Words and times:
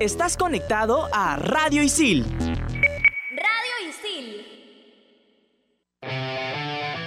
Estás 0.00 0.36
conectado 0.36 1.08
a 1.12 1.36
Radio 1.36 1.82
Isil. 1.82 2.24
Radio 3.30 3.74
Isil. 3.88 4.46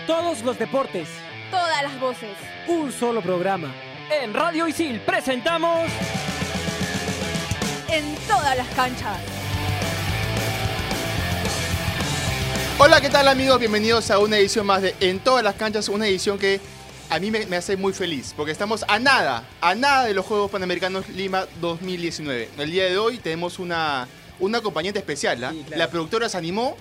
Todos 0.07 0.43
los 0.43 0.57
deportes. 0.57 1.09
Todas 1.51 1.83
las 1.83 1.99
voces. 1.99 2.37
Un 2.67 2.91
solo 2.91 3.21
programa. 3.21 3.73
En 4.21 4.33
Radio 4.33 4.67
Isil 4.67 5.01
presentamos... 5.01 5.89
En 7.90 8.15
todas 8.28 8.58
las 8.58 8.67
canchas. 8.70 9.17
Hola, 12.78 12.99
¿qué 12.99 13.10
tal 13.10 13.28
amigos? 13.29 13.58
Bienvenidos 13.60 14.12
a 14.12 14.20
una 14.20 14.38
edición 14.38 14.65
más 14.65 14.81
de 14.81 14.94
En 14.99 15.20
todas 15.20 15.44
las 15.44 15.56
canchas, 15.56 15.88
una 15.88 16.08
edición 16.08 16.38
que 16.38 16.59
a 17.09 17.20
mí 17.20 17.31
me, 17.31 17.45
me 17.45 17.55
hace 17.55 17.77
muy 17.77 17.94
feliz, 17.94 18.34
porque 18.35 18.52
estamos 18.52 18.84
a 18.88 18.99
nada, 18.99 19.44
a 19.62 19.76
nada 19.76 20.05
de 20.05 20.13
los 20.13 20.26
Juegos 20.26 20.52
Panamericanos 20.52 21.08
Lima 21.09 21.45
2019. 21.62 22.49
El 22.58 22.71
día 22.71 22.85
de 22.85 22.98
hoy 22.98 23.17
tenemos 23.17 23.59
una, 23.59 24.07
una 24.39 24.59
acompañante 24.59 24.99
especial, 24.99 25.43
¿ah? 25.43 25.52
Sí, 25.52 25.63
claro. 25.67 25.77
La 25.77 25.89
productora 25.89 26.29
se 26.29 26.38
animó 26.38 26.76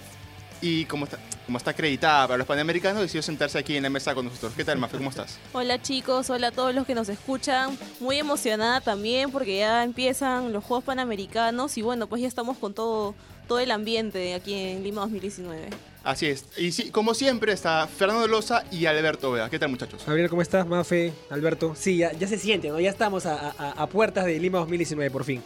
y 0.61 0.87
como 0.87 1.05
está, 1.05 1.19
como 1.45 1.59
está 1.59 1.73
acreditada 1.73 2.27
para 2.27 2.39
los 2.39 2.47
Panamericanos, 2.47 3.03
decidió 3.03 3.23
sentarse 3.23 3.59
aquí 3.59 3.77
en 3.77 3.83
la 3.83 3.91
mesa 3.91 4.15
con 4.15 4.25
nosotros. 4.25 4.55
¿Qué 4.57 4.65
tal, 4.65 4.79
Mafe? 4.79 4.97
¿Cómo 4.97 5.11
estás? 5.11 5.39
Hola 5.53 5.81
chicos, 5.81 6.31
hola 6.31 6.49
a 6.49 6.53
todos 6.53 6.75
los 6.75 6.87
que 6.87 6.95
nos 6.95 7.09
escuchan. 7.09 7.77
Muy 8.01 8.19
emocionada 8.19 8.81
también 8.81 9.31
porque 9.31 9.59
ya 9.59 9.85
empiezan 9.85 10.53
los 10.53 10.65
Juegos 10.65 10.85
Panamericanos 10.85 11.77
y 11.77 11.83
bueno, 11.83 12.07
pues 12.07 12.23
ya 12.23 12.29
estamos 12.29 12.57
con 12.57 12.73
todo, 12.73 13.15
todo 13.47 13.59
el 13.59 13.71
ambiente 13.71 14.35
aquí 14.35 14.55
en 14.55 14.83
Lima 14.83 15.03
2019. 15.03 15.94
Así 16.05 16.27
es. 16.27 16.45
Y 16.59 16.73
sí, 16.73 16.91
como 16.91 17.15
siempre 17.15 17.53
está 17.53 17.87
Fernando 17.87 18.29
Loza 18.29 18.65
y 18.71 18.85
Alberto 18.87 19.33
Vega. 19.33 19.49
¿Qué 19.49 19.59
tal, 19.59 19.71
muchachos? 19.71 20.03
Javier, 20.05 20.29
¿cómo 20.29 20.43
estás? 20.43 20.67
Mafe, 20.67 21.15
Alberto. 21.31 21.75
Sí, 21.75 21.97
ya, 21.97 22.13
ya 22.13 22.29
se 22.29 22.39
siente, 22.39 22.69
¿no? 22.69 22.79
Ya 22.79 22.91
estamos 22.91 23.25
a, 23.25 23.55
a- 23.59 23.71
a 23.73 23.87
puertas 23.89 24.27
de 24.27 24.39
Lima 24.39 24.59
2019, 24.59 25.11
por 25.11 25.25
fin. 25.25 25.43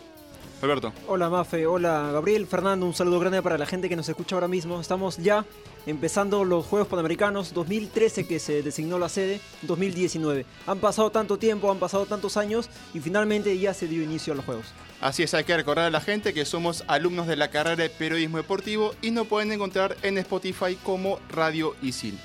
Alberto. 0.61 0.93
Hola 1.07 1.31
Mafe, 1.31 1.69
hola 1.69 2.11
Gabriel, 2.13 2.45
Fernando, 2.49 2.85
un 2.85 2.93
saludo 2.93 3.21
grande 3.21 3.41
para 3.43 3.57
la 3.57 3.65
gente 3.67 3.89
que 3.89 3.95
nos 3.95 4.09
escucha 4.09 4.35
ahora 4.35 4.49
mismo. 4.49 4.81
Estamos 4.81 5.17
ya 5.19 5.45
empezando 5.87 6.45
los 6.45 6.67
Juegos 6.67 6.89
Panamericanos 6.89 7.55
2013 7.55 8.27
que 8.27 8.41
se 8.41 8.63
designó 8.65 8.99
la 8.99 9.09
sede, 9.09 9.41
2019. 9.63 10.45
Han 10.67 10.81
pasado 10.81 11.11
tanto 11.11 11.39
tiempo, 11.39 11.71
han 11.71 11.79
pasado 11.79 12.07
tantos 12.07 12.37
años 12.37 12.69
y 12.93 12.99
finalmente 12.99 13.57
ya 13.57 13.73
se 13.73 13.87
dio 13.87 14.03
inicio 14.03 14.33
a 14.33 14.37
los 14.37 14.45
Juegos. 14.45 14.67
Así 15.01 15.23
es, 15.23 15.33
hay 15.35 15.45
que 15.45 15.57
recordar 15.57 15.85
a 15.87 15.91
la 15.91 16.01
gente 16.01 16.35
que 16.35 16.45
somos 16.45 16.83
alumnos 16.89 17.29
de 17.29 17.37
la 17.37 17.49
carrera 17.51 17.77
de 17.77 17.89
periodismo 17.89 18.39
deportivo 18.39 18.95
y 19.01 19.13
nos 19.13 19.29
pueden 19.29 19.53
encontrar 19.53 19.97
en 20.03 20.19
Spotify 20.19 20.77
como 20.83 21.21
Radio 21.31 21.77
Isil. 21.83 22.19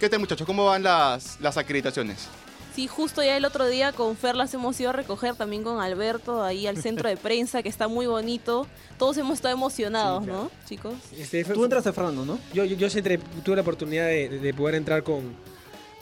¿Qué 0.00 0.08
tal 0.08 0.20
muchachos? 0.20 0.46
¿Cómo 0.46 0.64
van 0.64 0.82
las, 0.82 1.38
las 1.40 1.58
acreditaciones? 1.58 2.26
Sí, 2.74 2.88
justo 2.88 3.22
ya 3.22 3.36
el 3.36 3.44
otro 3.44 3.66
día 3.66 3.92
con 3.92 4.16
Fer 4.16 4.34
las 4.34 4.52
hemos 4.54 4.80
ido 4.80 4.90
a 4.90 4.92
recoger 4.94 5.36
también 5.36 5.62
con 5.62 5.80
Alberto 5.80 6.42
ahí 6.42 6.66
al 6.66 6.78
centro 6.78 7.08
de 7.08 7.16
prensa 7.16 7.62
que 7.62 7.68
está 7.68 7.86
muy 7.88 8.06
bonito. 8.06 8.66
Todos 8.98 9.16
hemos 9.18 9.34
estado 9.34 9.54
emocionados, 9.54 10.24
Sí, 10.24 10.28
claro. 10.30 10.42
¿no, 10.44 10.50
chicos? 10.66 10.94
Este, 11.16 11.44
Tú 11.44 11.62
entraste 11.62 11.92
Fernando, 11.92 12.24
¿no? 12.24 12.38
Yo, 12.52 12.64
yo, 12.64 12.88
entré- 12.88 13.20
tuve 13.44 13.54
la 13.56 13.62
oportunidad 13.62 14.06
de, 14.06 14.28
de 14.40 14.54
poder 14.54 14.74
entrar 14.74 15.04
con, 15.04 15.22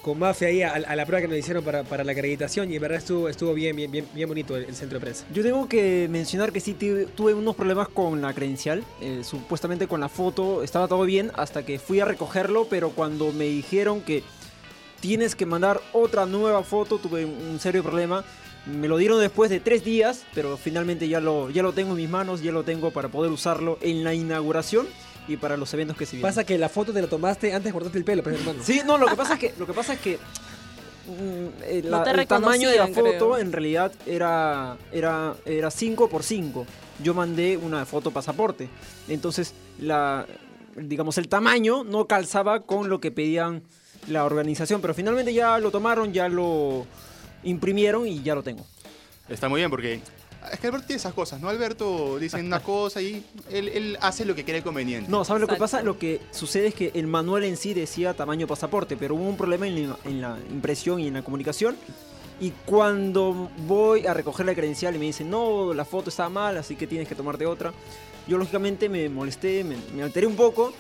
con 0.03 0.19
Mafe 0.19 0.47
ahí 0.47 0.63
a, 0.63 0.79
la 0.79 1.07
prueba 1.07 1.23
que 1.23 1.29
nos 1.29 1.39
hicieron 1.39 1.65
para, 1.65 2.05
la 2.05 2.13
acreditación 2.13 2.71
y 2.71 2.77
en 2.77 2.83
verdad 2.83 2.99
estuvo, 2.99 3.29
estuvo 3.29 3.55
bien, 3.55 3.77
bien, 3.77 3.91
bien, 3.91 4.29
bonito 4.29 4.57
el, 4.57 4.65
el 4.65 4.75
centro 4.75 4.99
de 4.99 5.05
prensa. 5.05 5.25
Yo 5.33 5.45
tengo 5.45 5.69
que 5.69 6.09
mencionar 6.11 6.53
que 6.53 6.61
sí 6.61 6.75
tuve, 6.75 7.07
tuve 7.07 7.35
unos 7.35 7.55
problemas 7.55 7.89
con 7.89 8.21
la 8.21 8.35
credencial, 8.35 8.83
eh, 9.01 9.23
supuestamente 9.23 9.87
con 9.87 10.01
la 10.01 10.09
foto 10.09 10.65
estaba 10.65 10.89
todo 10.89 11.05
bien 11.05 11.31
hasta 11.35 11.65
que 11.65 11.79
fui 11.79 12.01
a 12.01 12.05
recogerlo, 12.05 12.67
pero 12.69 12.91
cuando 12.91 13.33
me 13.33 13.45
dijeron 13.45 14.01
que 14.01 14.25
tienes 15.01 15.37
que 15.37 15.47
mandar 15.47 15.81
otra 15.93 16.27
nueva 16.27 16.65
foto, 16.65 16.99
tuve 16.99 17.25
un 17.25 17.59
serio 17.61 17.83
problema. 17.83 18.25
Me 18.67 18.87
lo 18.87 18.97
dieron 18.97 19.19
después 19.19 19.51
de 19.51 19.59
tres 19.59 19.85
días, 19.85 20.25
pero 20.35 20.57
finalmente 20.57 21.09
ya 21.09 21.21
lo, 21.21 21.51
ya 21.51 21.63
lo 21.65 21.73
tengo 21.73 21.91
en 21.91 21.97
mis 21.97 22.11
manos, 22.11 22.43
ya 22.43 22.53
lo 22.53 22.63
tengo 22.63 22.93
para 22.93 23.09
poder 23.09 23.33
usarlo 23.33 23.79
en 23.83 24.05
la 24.05 24.15
inauguración 24.15 24.87
y 25.29 25.37
para 25.37 25.57
los 25.57 25.73
eventos 25.75 25.97
que 25.97 26.07
se 26.07 26.17
vienen. 26.17 26.29
Pasa 26.29 26.45
que 26.45 26.59
la 26.59 26.69
foto 26.69 26.93
te 26.93 27.01
la 27.01 27.09
tomaste 27.09 27.53
antes 27.53 27.65
de 27.65 27.73
cortarte 27.73 27.99
el 27.99 28.05
pelo, 28.05 28.23
pues 28.23 28.39
hermano. 28.39 28.63
Sí, 28.63 28.83
no, 28.85 28.99
lo 28.99 29.07
que 29.07 29.17
pasa 29.17 29.35
es 29.35 29.41
que, 29.41 29.55
lo 29.59 29.67
que, 29.67 29.73
pasa 29.73 29.95
es 29.95 30.01
que 30.01 30.17
mm, 31.07 31.63
eh, 31.65 31.83
No 31.85 32.05
el 32.05 32.27
tamaño 32.27 32.69
de 32.71 32.79
la 32.79 32.89
foto 32.89 33.03
creo. 33.03 33.39
en 33.39 33.53
realidad 33.53 33.93
era, 34.07 34.77
era, 34.93 35.35
era 35.45 35.71
5 35.71 36.09
por 36.09 36.23
5 36.23 36.67
Yo 37.03 37.15
mandé 37.15 37.57
una 37.57 37.87
foto 37.87 38.11
pasaporte. 38.11 38.69
Entonces, 39.09 39.55
la, 39.79 40.27
digamos, 40.77 41.19
el 41.19 41.29
tamaño 41.29 41.85
no 41.85 42.07
calzaba 42.07 42.61
con 42.63 42.89
lo 42.89 43.01
que 43.01 43.11
pedían 43.11 43.63
la 44.09 44.25
organización. 44.25 44.81
Pero 44.81 44.95
finalmente 44.95 45.33
ya 45.33 45.59
lo 45.59 45.71
tomaron, 45.71 46.13
ya 46.13 46.29
lo 46.29 46.87
imprimieron 47.45 48.07
y 48.07 48.23
ya 48.23 48.35
lo 48.35 48.43
tengo. 48.43 48.65
Está 49.29 49.49
muy 49.49 49.61
bien 49.61 49.71
porque 49.71 50.01
es 50.51 50.59
que 50.59 50.67
Alberto 50.67 50.87
tiene 50.87 50.99
esas 50.99 51.15
cosas, 51.15 51.41
¿no? 51.41 51.49
Alberto 51.49 52.19
dice 52.19 52.41
una 52.41 52.61
cosa 52.63 53.01
y 53.01 53.25
él, 53.51 53.69
él 53.69 53.99
hace 54.01 54.25
lo 54.25 54.35
que 54.35 54.45
cree 54.45 54.63
conveniente. 54.63 55.11
No, 55.11 55.25
¿sabes 55.25 55.41
lo 55.41 55.49
que 55.49 55.57
pasa? 55.57 55.83
Lo 55.83 55.99
que 55.99 56.21
sucede 56.31 56.69
es 56.69 56.75
que 56.75 56.91
el 56.95 57.07
manual 57.07 57.45
en 57.45 57.57
sí 57.57 57.75
decía 57.75 58.15
tamaño 58.15 58.47
pasaporte, 58.47 58.97
pero 58.97 59.15
hubo 59.15 59.29
un 59.29 59.37
problema 59.37 59.67
en 59.67 59.89
la, 59.89 59.99
en 60.05 60.21
la 60.21 60.39
impresión 60.51 61.01
y 61.01 61.09
en 61.09 61.15
la 61.15 61.23
comunicación. 61.23 61.77
Y 62.41 62.51
cuando 62.67 63.51
voy 63.67 64.07
a 64.07 64.15
recoger 64.15 64.47
la 64.47 64.55
credencial 64.55 64.97
y 64.97 64.99
me 64.99 65.05
dicen, 65.07 65.31
no, 65.31 65.73
la 65.75 65.85
foto 65.85 66.11
está 66.11 66.29
mal, 66.29 66.57
así 66.57 66.75
que 66.75 66.87
tienes 66.87 67.07
que 67.07 67.15
tomarte 67.15 67.47
otra. 67.47 67.73
Yo 68.27 68.39
lógicamente 68.39 68.89
me 68.89 69.09
molesté, 69.09 69.63
me, 69.63 69.77
me 69.95 70.03
alteré 70.03 70.27
un 70.27 70.35
poco. 70.35 70.73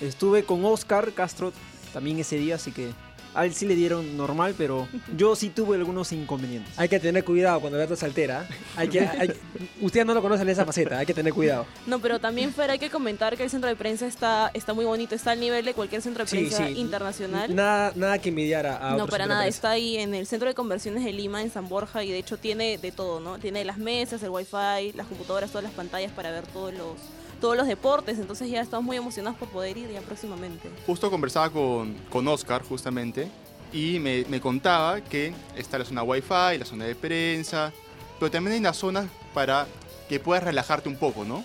Estuve 0.00 0.44
con 0.44 0.64
Oscar 0.64 1.12
Castro 1.12 1.52
también 1.92 2.18
ese 2.18 2.36
día, 2.36 2.54
así 2.54 2.72
que 2.72 2.90
a 3.34 3.44
él 3.46 3.54
sí 3.54 3.66
le 3.66 3.74
dieron 3.74 4.16
normal, 4.16 4.54
pero 4.56 4.88
yo 5.16 5.34
sí 5.36 5.50
tuve 5.50 5.76
algunos 5.76 6.12
inconvenientes. 6.12 6.72
Hay 6.78 6.88
que 6.88 7.00
tener 7.00 7.24
cuidado 7.24 7.60
cuando 7.60 7.76
Alberto 7.76 7.96
se 7.96 8.06
altera. 8.06 8.46
Hay 8.76 8.88
que, 8.88 9.00
hay- 9.00 9.32
ustedes 9.80 10.06
no 10.06 10.14
lo 10.14 10.22
conocen 10.22 10.46
en 10.48 10.52
esa 10.52 10.64
faceta, 10.64 10.98
hay 10.98 11.06
que 11.06 11.14
tener 11.14 11.32
cuidado. 11.32 11.66
No, 11.86 11.98
pero 12.00 12.18
también 12.18 12.52
Fer, 12.52 12.70
hay 12.70 12.78
que 12.78 12.90
comentar 12.90 13.36
que 13.36 13.42
el 13.44 13.50
centro 13.50 13.68
de 13.68 13.76
prensa 13.76 14.06
está, 14.06 14.50
está 14.54 14.72
muy 14.74 14.84
bonito, 14.84 15.14
está 15.14 15.32
al 15.32 15.40
nivel 15.40 15.64
de 15.64 15.74
cualquier 15.74 16.02
centro 16.02 16.24
de 16.24 16.30
prensa 16.30 16.66
sí. 16.66 16.74
internacional. 16.78 17.54
Nada, 17.54 17.92
nada 17.96 18.18
que 18.18 18.28
envidiar 18.30 18.66
a, 18.66 18.76
a 18.88 18.90
No, 18.90 19.04
otro 19.04 19.08
para 19.08 19.26
nada, 19.26 19.46
está 19.46 19.70
ahí 19.70 19.96
en 19.96 20.14
el 20.14 20.26
centro 20.26 20.48
de 20.48 20.54
conversiones 20.54 21.04
de 21.04 21.12
Lima, 21.12 21.42
en 21.42 21.50
San 21.50 21.68
Borja, 21.68 22.04
y 22.04 22.10
de 22.10 22.18
hecho 22.18 22.36
tiene 22.36 22.78
de 22.78 22.92
todo, 22.92 23.20
¿no? 23.20 23.38
Tiene 23.38 23.64
las 23.64 23.78
mesas, 23.78 24.22
el 24.22 24.30
wifi, 24.30 24.92
las 24.94 25.06
computadoras, 25.06 25.50
todas 25.50 25.64
las 25.64 25.72
pantallas 25.72 26.12
para 26.12 26.30
ver 26.30 26.46
todos 26.46 26.72
los, 26.74 26.96
todos 27.40 27.56
los 27.56 27.66
deportes, 27.66 28.18
entonces 28.18 28.48
ya 28.50 28.60
estamos 28.60 28.84
muy 28.84 28.96
emocionados 28.96 29.38
por 29.38 29.48
poder 29.48 29.76
ir 29.76 29.90
ya 29.90 30.00
próximamente. 30.00 30.70
Justo 30.86 31.10
conversaba 31.10 31.50
con, 31.50 31.94
con 32.10 32.26
Oscar, 32.28 32.62
justamente, 32.62 33.28
y 33.72 33.98
me, 33.98 34.24
me 34.28 34.40
contaba 34.40 35.00
que 35.00 35.34
está 35.56 35.78
la 35.78 35.84
zona 35.84 36.02
Wi-Fi, 36.02 36.58
la 36.58 36.64
zona 36.64 36.84
de 36.84 36.94
prensa, 36.94 37.72
pero 38.18 38.30
también 38.30 38.54
hay 38.54 38.60
una 38.60 38.72
zona 38.72 39.08
para 39.32 39.66
que 40.08 40.20
puedas 40.20 40.44
relajarte 40.44 40.88
un 40.88 40.96
poco, 40.96 41.24
¿no? 41.24 41.44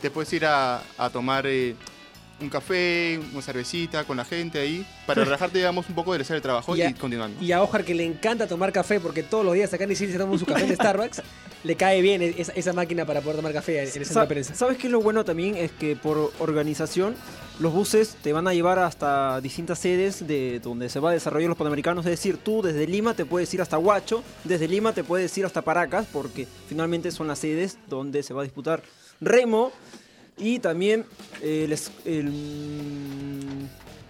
Te 0.00 0.10
puedes 0.10 0.32
ir 0.32 0.44
a, 0.44 0.82
a 0.98 1.10
tomar 1.10 1.46
eh, 1.46 1.76
un 2.42 2.50
café, 2.50 3.18
una 3.32 3.42
cervecita 3.42 4.04
con 4.04 4.16
la 4.16 4.24
gente 4.24 4.58
ahí, 4.58 4.84
para 5.06 5.24
relajarte, 5.24 5.58
digamos, 5.58 5.88
un 5.88 5.94
poco 5.94 6.12
del 6.12 6.22
hacer 6.22 6.36
el 6.36 6.42
trabajo 6.42 6.76
Y 6.76 6.80
y, 6.80 6.82
a- 6.82 6.94
continuando. 6.94 7.42
Y 7.42 7.52
a 7.52 7.62
Oscar 7.62 7.84
que 7.84 7.94
le 7.94 8.04
encanta 8.04 8.46
tomar 8.46 8.72
café 8.72 9.00
porque 9.00 9.22
todos 9.22 9.44
los 9.44 9.54
días 9.54 9.72
acá 9.72 9.84
en 9.84 9.92
Isil 9.92 10.12
se 10.12 10.18
toma 10.18 10.36
su 10.38 10.44
café 10.46 10.64
en 10.64 10.74
Starbucks, 10.74 11.22
le 11.64 11.76
cae 11.76 12.02
bien 12.02 12.22
esa, 12.22 12.52
esa 12.52 12.72
máquina 12.72 13.04
para 13.06 13.20
poder 13.20 13.36
tomar 13.36 13.52
café 13.52 13.78
en 13.78 13.84
el 13.84 13.90
centro 13.90 14.20
de 14.22 14.26
prensa. 14.26 14.54
¿Sabes 14.54 14.78
qué 14.78 14.88
es 14.88 14.92
lo 14.92 15.00
bueno 15.00 15.24
también? 15.24 15.56
Es 15.56 15.70
que 15.72 15.94
por 15.96 16.32
organización 16.40 17.14
los 17.60 17.72
buses 17.72 18.16
te 18.22 18.32
van 18.32 18.48
a 18.48 18.54
llevar 18.54 18.78
hasta 18.80 19.40
distintas 19.40 19.78
sedes 19.78 20.26
de 20.26 20.58
donde 20.60 20.88
se 20.88 20.98
va 20.98 21.10
a 21.10 21.12
desarrollar 21.12 21.48
los 21.50 21.58
Panamericanos. 21.58 22.04
Es 22.04 22.10
decir, 22.10 22.38
tú 22.38 22.62
desde 22.62 22.86
Lima 22.88 23.14
te 23.14 23.24
puedes 23.24 23.52
ir 23.54 23.60
hasta 23.62 23.78
Huacho, 23.78 24.24
desde 24.42 24.66
Lima 24.66 24.92
te 24.92 25.04
puedes 25.04 25.36
ir 25.38 25.44
hasta 25.46 25.62
Paracas, 25.62 26.06
porque 26.12 26.48
finalmente 26.68 27.12
son 27.12 27.28
las 27.28 27.38
sedes 27.38 27.78
donde 27.88 28.22
se 28.24 28.34
va 28.34 28.40
a 28.40 28.44
disputar 28.44 28.82
remo 29.20 29.70
y 30.38 30.58
también 30.58 31.04
el, 31.42 31.72
es- 31.72 31.90
el 32.04 32.30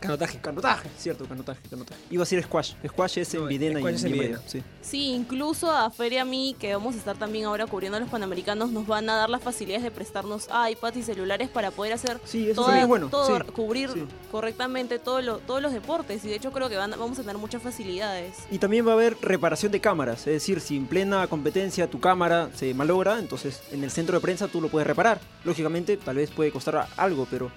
Canotaje. 0.02 0.38
canotaje, 0.40 0.88
cierto, 0.98 1.24
canotaje, 1.26 1.60
canotaje. 1.70 2.00
Iba 2.10 2.22
a 2.22 2.24
decir 2.24 2.42
squash, 2.42 2.74
squash 2.86 3.18
es 3.18 3.34
en 3.34 3.40
No, 3.42 3.46
Videna 3.46 3.80
y 3.80 3.86
en 3.86 4.12
Videna. 4.12 4.40
sí. 4.46 4.62
Sí, 4.82 5.10
incluso 5.12 5.70
a 5.70 5.90
Feria 5.90 6.18
y 6.18 6.20
a 6.20 6.24
mí, 6.24 6.56
que 6.58 6.74
vamos 6.74 6.94
a 6.94 6.98
estar 6.98 7.16
también 7.16 7.44
ahora 7.46 7.66
cubriendo 7.66 7.96
a 7.96 8.00
los 8.00 8.10
Panamericanos, 8.10 8.70
nos 8.70 8.86
van 8.86 9.08
a 9.08 9.14
dar 9.16 9.30
las 9.30 9.42
facilidades 9.42 9.82
de 9.84 9.90
prestarnos 9.90 10.48
iPads 10.70 10.96
y 10.98 11.02
celulares 11.02 11.48
para 11.48 11.70
poder 11.70 11.92
hacer 11.94 12.20
Sí, 12.24 12.50
eso 12.50 12.62
toda- 12.64 12.84
bueno. 12.86 13.08
todo, 13.08 13.38
sí. 13.38 13.44
cubrir 13.52 13.90
sí. 13.90 14.04
correctamente 14.30 14.98
todo 14.98 15.20
lo- 15.22 15.38
todos 15.38 15.62
los 15.62 15.72
deportes 15.72 16.24
y 16.24 16.28
de 16.28 16.36
hecho 16.36 16.50
creo 16.52 16.68
que 16.68 16.76
van- 16.76 16.90
vamos 16.90 17.18
a 17.18 17.22
tener 17.22 17.38
muchas 17.38 17.62
facilidades. 17.62 18.34
Y 18.50 18.58
también 18.58 18.86
va 18.86 18.90
a 18.90 18.94
haber 18.94 19.16
reparación 19.22 19.72
de 19.72 19.80
cámaras, 19.80 20.20
es 20.26 20.32
decir, 20.34 20.60
si 20.60 20.76
en 20.76 20.86
plena 20.86 21.26
competencia 21.28 21.88
tu 21.88 22.00
cámara 22.00 22.50
se 22.54 22.74
malogra, 22.74 23.18
entonces 23.18 23.62
en 23.70 23.84
el 23.84 23.90
centro 23.90 24.16
de 24.16 24.20
prensa 24.20 24.48
tú 24.48 24.60
lo 24.60 24.68
puedes 24.68 24.86
reparar. 24.86 25.20
Lógicamente, 25.44 25.96
tal 25.96 26.16
vez 26.16 26.30
puede 26.30 26.50
costar 26.50 26.86
algo, 26.96 27.26
pero 27.30 27.50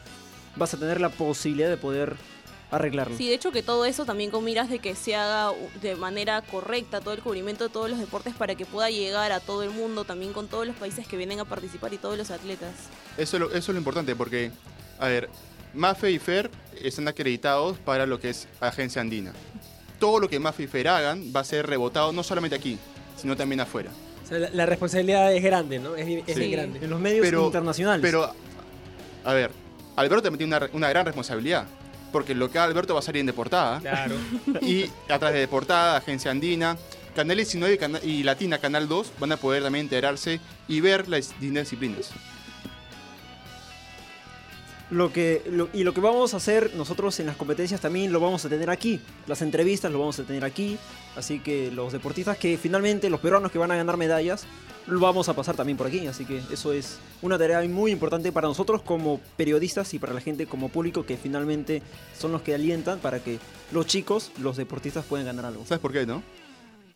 vas 0.56 0.74
a 0.74 0.78
tener 0.78 1.02
la 1.02 1.10
posibilidad 1.10 1.70
de 1.70 1.78
poder 1.78 2.16
arreglarlo. 2.72 3.16
Sí, 3.18 3.28
de 3.28 3.36
hecho 3.36 3.52
que 3.52 3.62
todo 3.64 3.86
eso 3.86 4.06
también 4.06 4.32
con 4.32 4.44
miras 4.44 4.70
de 4.70 4.80
que 4.80 4.96
se 4.96 5.16
haga 5.16 5.52
de 5.82 5.96
manera 5.96 6.42
correcta 6.42 7.00
todo 7.00 7.14
el 7.14 7.22
cubrimiento 7.22 7.64
de 7.66 7.70
todos 7.70 7.90
los 7.90 8.00
deportes 8.00 8.34
para 8.34 8.56
que 8.56 8.66
pueda 8.66 8.90
llegar 8.90 9.32
a 9.32 9.40
todo 9.40 9.64
el 9.64 9.70
mundo, 9.70 10.04
también 10.04 10.34
con 10.34 10.48
todos 10.48 10.66
los 10.68 10.76
países 10.76 11.08
que 11.08 11.16
vienen 11.16 11.40
a 11.40 11.46
participar 11.46 11.94
y 11.94 11.98
todos 11.98 12.18
los 12.18 12.32
atletas. 12.32 12.72
Eso, 13.18 13.38
es 13.38 13.42
lo- 13.42 13.48
eso 13.50 13.58
es 13.58 13.68
lo 13.70 13.78
importante 13.78 14.16
porque, 14.16 14.52
a 15.00 15.08
ver, 15.08 15.30
Mafe 15.74 16.12
y 16.12 16.20
Fer 16.20 16.50
están 16.82 17.08
acreditados 17.08 17.78
para 17.78 18.06
lo 18.06 18.20
que 18.20 18.30
es 18.32 18.48
Agencia 18.60 19.02
Andina. 19.02 19.34
Todo 20.00 20.20
lo 20.20 20.28
que 20.28 20.40
Mafe 20.40 20.64
y 20.64 20.68
Fer 20.68 20.88
hagan 20.88 21.32
va 21.36 21.42
a 21.42 21.44
ser 21.46 21.68
rebotado 21.68 22.12
no 22.14 22.24
solamente 22.24 22.56
aquí, 22.56 22.78
sino 23.16 23.36
también 23.38 23.60
afuera. 23.62 23.92
O 24.24 24.28
sea, 24.28 24.40
la, 24.40 24.50
la 24.50 24.66
responsabilidad 24.66 25.32
es 25.34 25.44
grande, 25.44 25.80
¿no? 25.80 25.96
Es, 25.96 26.08
es 26.28 26.36
Sí. 26.36 26.50
grande. 26.50 26.80
En 26.84 26.90
los 26.90 27.00
medios 27.00 27.24
Pero- 27.26 27.46
internacionales. 27.46 28.02
Pero, 28.02 28.34
a 29.24 29.34
ver, 29.34 29.52
Alberto 29.96 30.24
también 30.24 30.50
tiene 30.50 30.56
una, 30.58 30.70
una 30.74 30.90
gran 30.90 31.06
responsabilidad. 31.06 31.66
Porque 32.12 32.34
lo 32.34 32.50
que 32.50 32.58
haga 32.60 32.68
Alberto 32.70 32.94
va 32.94 33.00
a 33.00 33.04
salir 33.04 33.20
en 33.22 33.26
Deportada. 33.26 33.80
Claro. 33.80 34.16
Y 34.62 34.86
a 35.10 35.20
través 35.20 35.34
de 35.34 35.40
Deportada, 35.42 35.98
Agencia 35.98 36.32
Andina, 36.32 36.78
Canal 37.16 37.38
19 37.38 37.74
y, 37.74 37.78
Cana- 37.78 38.00
y 38.04 38.24
Latina, 38.24 38.58
Canal 38.60 38.88
2, 38.88 39.12
van 39.20 39.32
a 39.34 39.38
poder 39.38 39.64
también 39.64 39.86
enterarse 39.86 40.40
y 40.68 40.80
ver 40.82 41.08
las 41.10 41.30
distintas 41.30 41.64
disciplinas. 41.64 42.12
Lo 44.96 45.12
que, 45.12 45.42
y 45.74 45.84
lo 45.84 45.94
que 45.94 46.00
vamos 46.00 46.34
a 46.34 46.38
hacer 46.38 46.72
nosotros 46.76 47.20
en 47.20 47.26
las 47.26 47.36
competencias 47.36 47.82
también 47.82 48.14
lo 48.14 48.22
vamos 48.22 48.46
a 48.46 48.50
tener 48.50 48.70
aquí. 48.70 49.02
Las 49.28 49.42
entrevistas 49.42 49.92
lo 49.92 50.00
vamos 50.00 50.18
a 50.20 50.24
tener 50.24 50.46
aquí. 50.46 50.78
Así 51.18 51.40
que 51.40 51.70
los 51.70 51.92
deportistas 51.92 52.38
que 52.38 52.58
finalmente, 52.58 53.10
los 53.10 53.20
peruanos 53.20 53.52
que 53.52 53.58
van 53.58 53.72
a 53.72 53.76
ganar 53.76 53.98
medallas, 53.98 54.46
lo 54.88 55.02
vamos 55.02 55.28
a 55.28 55.36
pasar 55.36 55.58
también 55.58 55.78
por 55.78 55.88
aquí. 55.88 56.08
Así 56.08 56.24
que 56.24 56.42
eso 56.50 56.72
es 56.72 57.00
una 57.22 57.38
tarea 57.38 57.62
muy 57.68 57.92
importante 57.92 58.32
para 58.32 58.48
nosotros 58.48 58.82
como 58.84 59.20
periodistas 59.36 59.94
y 59.94 60.00
para 60.00 60.14
la 60.14 60.22
gente 60.22 60.48
como 60.48 60.70
público 60.70 61.06
que 61.06 61.18
finalmente 61.18 61.82
son 62.18 62.32
los 62.32 62.42
que 62.42 62.56
alientan 62.56 63.00
para 63.00 63.20
que 63.20 63.40
los 63.74 63.88
chicos, 63.88 64.32
los 64.40 64.56
deportistas 64.56 65.04
puedan 65.04 65.26
ganar 65.26 65.44
algo. 65.44 65.66
¿Sabes 65.66 65.82
por 65.82 65.92
qué, 65.92 66.06
no? 66.06 66.24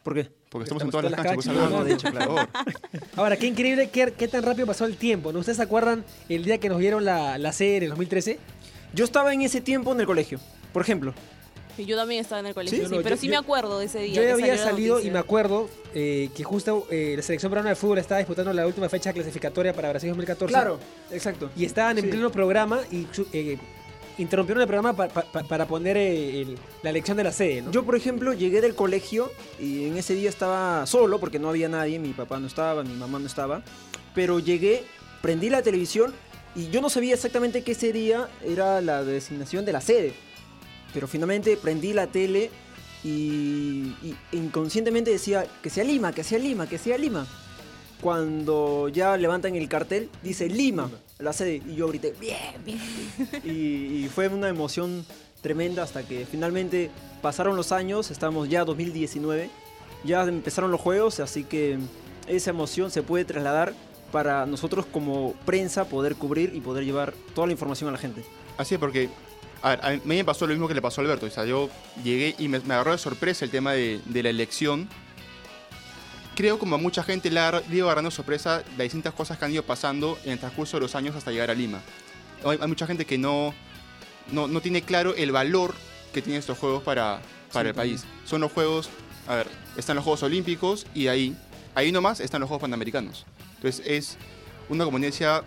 ¿Por 0.04 0.13
qué? 0.16 0.30
Porque 0.50 0.63
estamos, 0.63 0.81
Estamos 0.81 0.84
en 0.84 0.90
todas 0.92 1.04
las 1.12 1.22
todas 1.22 1.25
canchas, 1.46 1.56
las 1.56 1.69
pues, 1.69 2.04
canchas, 2.04 2.13
Alberto. 2.13 2.30
¿no? 2.30 2.36
Por 2.36 2.54
favor. 2.54 3.10
Ahora, 3.18 3.38
qué 3.38 3.46
increíble 3.48 3.90
qué, 3.90 4.13
qué 4.18 4.28
tan 4.28 4.44
rápido 4.44 4.66
pasó 4.66 4.86
el 4.86 4.96
tiempo, 4.98 5.31
¿no? 5.31 5.40
¿Ustedes 5.40 5.57
se 5.57 5.63
acuerdan 5.63 6.04
el 6.30 6.44
día 6.46 6.57
que 6.57 6.69
nos 6.69 6.80
dieron 6.80 7.06
la, 7.06 7.38
la 7.38 7.51
serie 7.51 7.78
en 7.78 7.84
el 7.84 7.90
2013? 7.90 8.40
Yo 8.94 9.06
estaba 9.06 9.34
en 9.34 9.42
ese 9.42 9.62
tiempo 9.62 9.92
en 9.92 10.00
el 10.00 10.06
colegio. 10.07 10.40
Por 10.74 10.81
ejemplo, 10.81 11.13
Y 11.78 11.86
yo 11.86 11.96
también 11.98 12.22
estaba 12.22 12.40
en 12.40 12.48
el 12.48 12.54
colegio, 12.54 12.78
Sí, 12.80 12.86
sí, 12.86 12.96
no, 12.96 13.01
pero 13.04 13.16
yo- 13.16 13.22
sí 13.22 13.30
me 13.30 13.38
acuerdo 13.38 13.78
de 13.80 13.86
ese 13.86 14.00
día. 14.00 14.16
Yo 14.16 14.22
que 14.22 14.28
ya 14.28 14.34
había 14.34 14.46
salió 14.48 14.63
la 14.66 14.72
salido 14.72 15.00
y 15.01 15.12
me 15.12 15.19
acuerdo 15.19 15.69
eh, 15.94 16.30
que 16.36 16.44
justo 16.44 16.88
eh, 16.90 17.13
la 17.18 17.22
selección 17.24 17.50
peruana 17.52 17.69
de 17.69 17.75
fútbol 17.75 17.98
estaba 18.00 18.18
disputando 18.19 18.52
la 18.54 18.66
última 18.66 18.90
fecha 18.90 19.13
clasificatoria 19.13 19.74
para 19.74 19.90
Brasil 19.90 20.10
2014. 20.10 20.52
claro, 20.52 20.80
exacto. 21.12 21.50
Y 21.56 21.66
estaban 21.66 21.98
en 21.98 22.06
Sí. 22.06 22.10
pleno 22.12 22.31
programa 22.31 22.80
y 22.92 23.06
eh, 23.34 23.57
interrumpieron 24.19 24.62
el 24.62 24.68
programa 24.68 24.94
pa- 24.95 25.07
pa- 25.07 25.24
pa- 25.24 25.44
para 25.44 25.66
poner 25.68 25.98
eh, 25.98 26.56
la 26.83 26.92
elección 26.92 27.18
de 27.18 27.24
la 27.24 27.31
sede, 27.31 27.63
¿no? 27.63 27.71
Yo, 27.71 27.83
por 27.83 27.95
ejemplo, 27.95 28.33
llegué 28.33 28.62
del 28.62 28.75
colegio 28.75 29.31
y 29.60 29.86
en 29.86 29.98
ese 29.98 30.13
día 30.13 30.30
estaba 30.30 30.86
solo 30.86 31.19
porque 31.19 31.39
no 31.39 31.50
había 31.50 31.68
nadie, 31.69 31.98
mi 32.00 32.13
papá 32.13 32.39
no 32.39 32.45
estaba, 32.48 32.83
mi 32.83 32.94
mamá 32.94 33.18
no 33.19 33.25
estaba, 33.25 33.63
pero 34.13 34.39
llegué, 34.39 34.83
prendí 35.21 35.50
la 35.50 35.62
televisión 35.63 36.13
y 36.56 36.69
yo 36.69 36.81
no 36.81 36.89
sabía 36.89 37.13
exactamente 37.16 37.63
que 37.63 37.71
ese 37.71 37.92
día 37.94 38.27
era 38.45 38.81
la 38.81 39.04
designación 39.04 39.66
de 39.66 39.71
la 39.74 39.81
sede, 39.81 40.13
pero 40.94 41.07
finalmente 41.07 41.57
prendí 41.57 41.94
la 41.94 42.07
tele 42.07 42.50
y, 43.04 43.94
y 44.04 44.16
inconscientemente 44.33 45.12
decía 45.12 45.45
que 45.63 45.69
sea 45.69 45.83
Lima, 45.83 46.12
que 46.12 46.24
sea 46.24 46.38
Lima, 46.39 46.68
que 46.68 46.77
sea 46.77 46.98
Lima. 46.98 47.25
Cuando 48.01 48.90
ya 48.90 49.18
levantan 49.18 49.56
el 49.56 49.68
cartel, 49.68 50.10
dice 50.24 50.48
Lima, 50.48 50.90
la 51.19 51.34
sede, 51.34 51.62
y 51.68 51.75
yo 51.75 51.88
grité, 51.88 52.13
bien, 52.19 52.63
bien. 52.63 52.80
Y, 53.44 54.06
y 54.06 54.10
fue 54.13 54.28
una 54.28 54.48
emoción 54.48 55.06
tremenda 55.42 55.84
hasta 55.84 56.04
que 56.04 56.25
finalmente 56.25 56.90
pasaron 57.22 57.56
los 57.56 57.72
años, 57.72 58.12
estamos 58.12 58.50
ya 58.50 58.63
2019, 58.63 59.50
ya 60.04 60.24
empezaron 60.24 60.72
los 60.72 60.80
juegos, 60.80 61.19
así 61.19 61.44
que 61.44 61.78
esa 62.28 62.51
emoción 62.51 62.92
se 62.92 63.04
puede 63.04 63.25
trasladar 63.25 63.74
para 64.12 64.45
nosotros 64.45 64.86
como 64.86 65.34
prensa 65.45 65.86
poder 65.86 66.16
cubrir 66.16 66.54
y 66.56 66.62
poder 66.62 66.86
llevar 66.86 67.13
toda 67.36 67.48
la 67.48 67.54
información 67.54 67.90
a 67.90 67.92
la 67.94 67.98
gente. 67.98 68.24
Así 68.57 68.75
es, 68.75 68.80
porque 68.80 69.10
a, 69.62 69.69
ver, 69.69 69.80
a 69.84 69.92
mí 69.92 70.00
me 70.04 70.25
pasó 70.25 70.48
lo 70.48 70.54
mismo 70.54 70.68
que 70.68 70.74
le 70.74 70.81
pasó 70.81 71.02
a 71.02 71.04
Alberto. 71.04 71.25
O 71.25 71.30
sea, 71.30 71.45
yo 71.45 71.69
llegué 72.04 72.36
y 72.38 72.48
me, 72.48 72.60
me 72.62 72.74
agarró 72.74 72.92
de 72.92 72.98
sorpresa 72.98 73.45
el 73.45 73.52
tema 73.52 73.74
de, 73.74 74.00
de 74.06 74.24
la 74.24 74.30
elección. 74.30 74.90
Creo 76.39 76.57
como 76.57 76.75
a 76.75 76.77
mucha 76.77 77.03
gente 77.03 77.30
le, 77.30 77.41
le 77.69 77.75
iba 77.75 77.88
agarrando 77.88 78.09
sorpresa 78.12 78.63
las 78.69 78.86
distintas 78.86 79.13
cosas 79.13 79.38
que 79.38 79.44
han 79.44 79.51
ido 79.51 79.62
pasando 79.63 80.18
en 80.24 80.31
el 80.31 80.39
transcurso 80.39 80.77
de 80.77 80.81
los 80.83 80.95
años 80.95 81.13
hasta 81.13 81.31
llegar 81.31 81.51
a 81.51 81.53
Lima. 81.53 81.81
Hay, 82.45 82.57
hay 82.62 82.68
mucha 82.69 82.88
gente 82.88 83.03
que 83.03 83.18
no, 83.18 83.53
no, 84.31 84.47
no 84.47 84.62
tiene 84.62 84.81
claro 84.81 85.13
el 85.15 85.33
valor 85.33 85.75
que 86.13 86.21
tienen 86.21 86.39
estos 86.39 86.57
juegos 86.57 86.81
para, 86.81 87.19
para 87.51 87.65
Sí, 87.65 87.68
el 87.71 87.75
país. 87.75 88.06
Son 88.24 88.39
los 88.39 88.53
juegos, 88.53 88.89
a 89.27 89.36
ver, 89.36 89.50
están 89.75 89.97
los 89.97 90.06
Juegos 90.06 90.24
Olímpicos 90.24 90.88
y 90.94 91.07
ahí, 91.07 91.36
ahí 91.75 91.91
nomás 91.91 92.21
están 92.21 92.39
los 92.39 92.47
Juegos 92.47 92.62
Panamericanos. 92.62 93.25
Entonces 93.57 93.85
es 93.85 94.18
una 94.69 94.85
competencia 94.85 95.44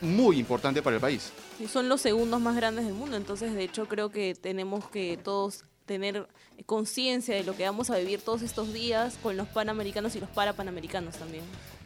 muy 0.00 0.38
importante 0.38 0.80
para 0.80 0.96
el 0.96 1.02
país. 1.02 1.32
Y 1.60 1.66
son 1.66 1.90
los 1.90 2.00
segundos 2.00 2.40
más 2.40 2.56
grandes 2.56 2.86
del 2.86 2.94
mundo, 2.94 3.18
entonces 3.18 3.52
de 3.52 3.62
hecho 3.62 3.86
creo 3.86 4.08
que 4.08 4.34
tenemos 4.34 4.88
que 4.88 5.18
todos 5.22 5.66
tener 5.88 6.28
conciencia 6.66 7.34
de 7.34 7.42
lo 7.42 7.56
que 7.56 7.64
vamos 7.64 7.90
a 7.90 7.96
vivir 7.98 8.20
todos 8.20 8.42
estos 8.42 8.72
días 8.72 9.18
con 9.20 9.36
los 9.36 9.48
panamericanos 9.48 10.14
y 10.14 10.20
los 10.20 10.28
parapanamericanos 10.30 11.16
también. 11.16 11.42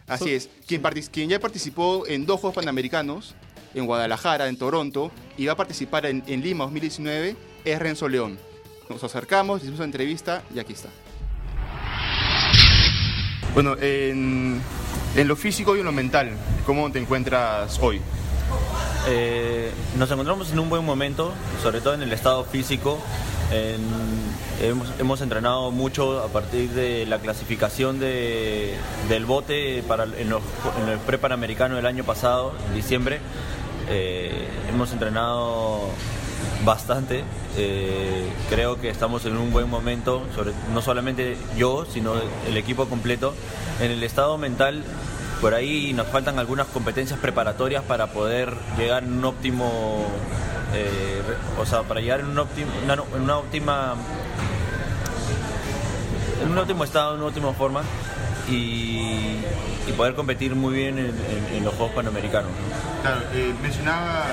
Así 0.06 0.34
es. 0.34 0.50
Quien, 0.66 0.82
partic- 0.82 1.08
quien 1.10 1.30
ya 1.30 1.40
participó 1.40 2.06
en 2.06 2.26
dos 2.26 2.40
Juegos 2.40 2.56
Panamericanos, 2.56 3.34
en 3.74 3.86
Guadalajara, 3.86 4.48
en 4.48 4.58
Toronto, 4.58 5.10
y 5.38 5.46
va 5.46 5.52
a 5.54 5.56
participar 5.56 6.04
en, 6.04 6.22
en 6.26 6.42
Lima 6.42 6.64
2019, 6.64 7.36
es 7.64 7.78
Renzo 7.78 8.08
León. 8.08 8.38
Nos 8.90 9.02
acercamos, 9.04 9.60
hicimos 9.62 9.78
una 9.78 9.86
entrevista 9.86 10.42
y 10.54 10.58
aquí 10.58 10.74
está. 10.74 10.90
Bueno, 13.54 13.76
en, 13.80 14.60
en 15.16 15.28
lo 15.28 15.36
físico 15.36 15.76
y 15.76 15.80
en 15.80 15.84
lo 15.86 15.92
mental, 15.92 16.30
¿cómo 16.66 16.90
te 16.90 16.98
encuentras 16.98 17.78
hoy? 17.80 18.00
Eh, 19.08 19.70
nos 19.96 20.10
encontramos 20.10 20.50
en 20.52 20.58
un 20.60 20.68
buen 20.68 20.84
momento, 20.84 21.32
sobre 21.62 21.80
todo 21.80 21.94
en 21.94 22.02
el 22.02 22.12
estado 22.12 22.44
físico. 22.44 22.98
Hemos, 24.98 25.20
entrenado 25.20 25.70
mucho 25.70 26.20
a 26.22 26.28
partir 26.28 26.70
de 26.70 27.04
la 27.06 27.18
clasificación 27.18 27.98
de- 27.98 28.74
del 29.08 29.26
bote 29.26 29.82
para, 29.86 30.04
en, 30.04 30.32
el 30.88 30.98
pre-panamericano 31.06 31.76
del 31.76 31.84
año 31.86 32.04
pasado, 32.04 32.54
en 32.68 32.74
diciembre. 32.74 33.20
Eh, 33.90 34.48
hemos 34.70 34.92
entrenado 34.92 35.80
bastante. 36.64 37.24
Eh, 37.58 38.26
creo 38.48 38.80
que 38.80 38.88
estamos 38.88 39.26
en 39.26 39.36
un 39.36 39.52
buen 39.52 39.68
momento, 39.68 40.22
no 40.72 40.80
solamente 40.80 41.36
yo, 41.56 41.84
sino 41.92 42.14
el 42.48 42.56
equipo 42.56 42.86
completo. 42.86 43.34
En 43.80 43.90
el 43.90 44.02
estado 44.02 44.38
mental, 44.38 44.82
por 45.42 45.52
ahí 45.54 45.92
nos 45.92 46.06
faltan 46.06 46.38
algunas 46.38 46.66
competencias 46.68 47.18
preparatorias 47.18 47.82
para 47.82 48.06
poder 48.06 48.54
llegar 48.78 49.02
en 49.02 49.12
un 49.18 49.24
óptimo, 49.24 50.06
eh, 50.72 51.20
o 51.58 51.66
sea, 51.66 51.82
para 51.82 52.00
llegar 52.00 52.20
en 52.20 52.26
un 52.26 52.38
óptimo, 52.38 52.70
una, 52.84 52.94
en 52.94 53.22
una 53.22 53.36
óptima, 53.38 53.94
en 56.42 56.50
un 56.50 56.58
óptimo 56.58 56.84
estado, 56.84 57.14
en 57.14 57.18
una 57.20 57.28
óptima 57.28 57.52
forma 57.52 57.82
y, 58.48 59.36
y 59.88 59.92
poder 59.96 60.14
competir 60.14 60.54
muy 60.54 60.74
bien 60.74 60.98
en, 60.98 61.06
en- 61.06 61.56
en 61.56 61.64
los 61.64 61.74
Juegos 61.74 61.94
Panamericanos, 61.94 62.50
¿no? 62.50 63.02
Claro, 63.02 63.20
eh, 63.34 63.52
mencionabas 63.60 64.26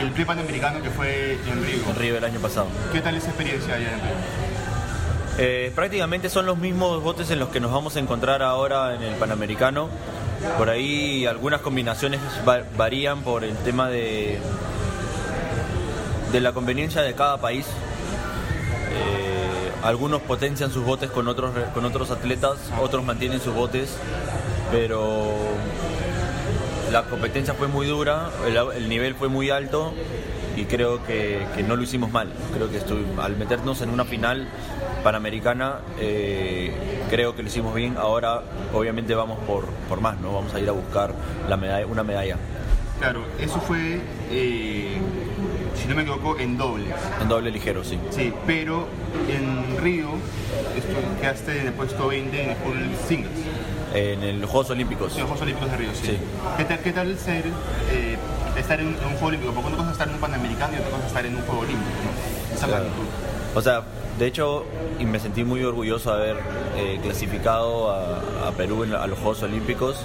el 0.00 0.10
pre-panamericano 0.10 0.82
que 0.82 0.90
fue 0.90 1.38
en 1.46 1.64
Río. 1.64 1.82
en 1.88 1.96
Río 1.96 2.16
el 2.18 2.24
año 2.24 2.40
pasado. 2.40 2.66
¿Qué 2.92 3.00
tal 3.00 3.14
esa 3.16 3.28
experiencia 3.28 3.74
allá 3.74 3.92
en 3.92 4.00
Río? 4.00 4.14
Eh, 5.36 5.72
prácticamente 5.74 6.28
son 6.28 6.46
los 6.46 6.58
mismos 6.58 7.02
botes 7.02 7.30
en 7.30 7.40
los 7.40 7.48
que 7.48 7.58
nos 7.60 7.72
vamos 7.72 7.96
a 7.96 8.00
encontrar 8.00 8.42
ahora 8.42 8.94
en 8.94 9.02
el 9.02 9.14
Panamericano. 9.14 9.88
Por 10.58 10.70
ahí 10.70 11.26
algunas 11.26 11.60
combinaciones 11.60 12.20
va- 12.48 12.62
varían 12.76 13.22
por 13.22 13.42
el 13.44 13.56
tema 13.58 13.88
de, 13.88 14.38
de 16.32 16.40
la 16.40 16.52
conveniencia 16.52 17.02
de 17.02 17.14
cada 17.14 17.38
país. 17.40 17.66
Eh, 18.92 19.72
algunos 19.82 20.20
potencian 20.22 20.70
sus 20.70 20.84
botes 20.84 21.10
con 21.10 21.26
otros, 21.26 21.52
con 21.72 21.84
otros 21.84 22.10
atletas, 22.10 22.58
otros 22.80 23.02
mantienen 23.04 23.40
sus 23.40 23.54
botes, 23.54 23.96
pero 24.70 25.32
la 26.92 27.02
competencia 27.04 27.54
fue 27.54 27.66
muy 27.66 27.86
dura, 27.88 28.30
el 28.76 28.88
nivel 28.88 29.16
fue 29.16 29.28
muy 29.28 29.50
alto 29.50 29.92
y 30.56 30.64
creo 30.64 31.04
que, 31.04 31.44
que 31.56 31.62
no 31.62 31.76
lo 31.76 31.82
hicimos 31.82 32.10
mal. 32.12 32.28
Creo 32.54 32.70
que 32.70 32.80
estu- 32.80 33.18
al 33.20 33.36
meternos 33.36 33.80
en 33.82 33.90
una 33.90 34.04
final 34.04 34.46
panamericana, 35.02 35.76
eh, 35.98 36.72
creo 37.10 37.34
que 37.34 37.42
lo 37.42 37.48
hicimos 37.48 37.74
bien. 37.74 37.96
Ahora, 37.98 38.42
obviamente, 38.72 39.14
vamos 39.14 39.38
por, 39.46 39.66
por 39.88 40.00
más, 40.00 40.18
¿no? 40.20 40.32
Vamos 40.32 40.54
a 40.54 40.60
ir 40.60 40.68
a 40.68 40.72
buscar 40.72 41.12
la 41.48 41.56
medalla, 41.56 41.86
una 41.86 42.02
medalla 42.02 42.36
Claro, 43.00 43.24
eso 43.40 43.60
fue, 43.60 44.00
eh, 44.30 44.96
si 45.74 45.88
no 45.88 45.96
me 45.96 46.02
equivoco, 46.02 46.38
en 46.38 46.56
doble. 46.56 46.86
en 47.20 47.28
doble 47.28 47.50
ligero, 47.50 47.82
sí. 47.82 47.98
Sí, 48.10 48.32
pero 48.46 48.86
en 49.28 49.76
Río 49.82 50.10
quedaste 51.20 51.60
en 51.60 51.66
el 51.66 51.72
puesto 51.72 52.06
20 52.06 52.42
en 52.42 52.50
el 52.50 52.96
singles. 53.08 53.32
En 53.94 54.40
los 54.40 54.48
Juegos 54.48 54.70
Olímpicos. 54.70 55.12
Sí, 55.12 55.18
los 55.20 55.28
Juegos 55.28 55.42
Olímpicos 55.42 55.70
de 55.72 55.76
Río, 55.76 55.90
sí. 55.92 56.06
Sí. 56.06 56.18
¿Qué, 56.56 56.64
tal, 56.64 56.78
¿Qué 56.80 56.92
tal 56.92 57.18
ser, 57.18 57.44
eh, 57.92 58.16
estar 58.60 58.80
en, 58.80 58.88
un- 58.88 58.94
en 58.94 59.04
un 59.04 59.10
Juego 59.12 59.26
Olímpico? 59.26 59.52
Porque 59.52 59.68
una 59.68 59.76
cosa 59.76 59.88
es 59.90 59.92
estar 59.94 60.08
en 60.08 60.14
un 60.14 60.20
Panamericano 60.20 60.72
y 60.74 60.76
otra 60.78 60.90
cosa 60.90 61.02
es 61.02 61.08
estar 61.08 61.26
en 61.26 61.36
un 61.36 61.42
Juego 61.42 61.60
Olímpico, 61.62 61.90
¿no? 62.04 62.54
Esa 62.56 62.66
Claro. 62.66 62.84
magnitud. 62.84 63.06
O 63.56 63.60
sea, 63.62 63.82
de 64.18 64.26
hecho, 64.26 64.64
y 64.98 65.04
me 65.06 65.18
sentí 65.20 65.44
muy 65.44 65.62
orgulloso 65.64 66.14
de 66.16 66.22
haber 66.30 66.36
eh, 66.76 66.98
clasificado 67.02 67.90
a, 67.90 68.48
a 68.48 68.52
Perú 68.52 68.84
en 68.84 68.94
a 68.94 69.06
los 69.06 69.18
Juegos 69.18 69.42
Olímpicos. 69.42 69.96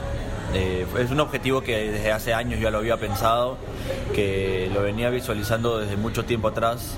Eh, 0.54 0.86
es 1.00 1.12
un 1.12 1.20
objetivo 1.20 1.62
que 1.62 1.92
desde 1.92 2.12
hace 2.12 2.34
años 2.34 2.60
ya 2.60 2.72
lo 2.72 2.80
había 2.80 2.98
pensado, 2.98 3.58
que 4.16 4.70
lo 4.74 4.82
venía 4.82 5.10
visualizando 5.12 5.80
desde 5.80 5.96
mucho 5.96 6.26
tiempo 6.26 6.48
atrás. 6.48 6.96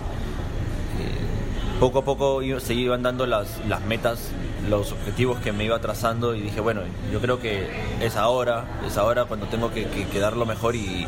Eh, 1.00 1.80
poco 1.80 2.00
a 2.00 2.06
poco 2.06 2.42
se 2.60 2.74
iban 2.74 3.04
dando 3.04 3.26
las, 3.26 3.60
las 3.68 3.82
metas 3.82 4.30
los 4.70 4.92
objetivos 4.92 5.40
que 5.40 5.52
me 5.52 5.64
iba 5.66 5.80
trazando 5.80 6.36
y 6.36 6.42
dije, 6.42 6.60
bueno, 6.62 6.82
yo 7.12 7.20
creo 7.20 7.40
que 7.40 7.68
es 8.02 8.16
ahora, 8.16 8.66
es 8.88 8.98
ahora 8.98 9.26
cuando 9.26 9.48
tengo 9.48 9.72
que, 9.74 9.86
que- 9.86 10.06
que 10.08 10.20
dar 10.20 10.38
lo 10.38 10.46
mejor 10.46 10.76
y, 10.76 10.80
y- 10.80 11.08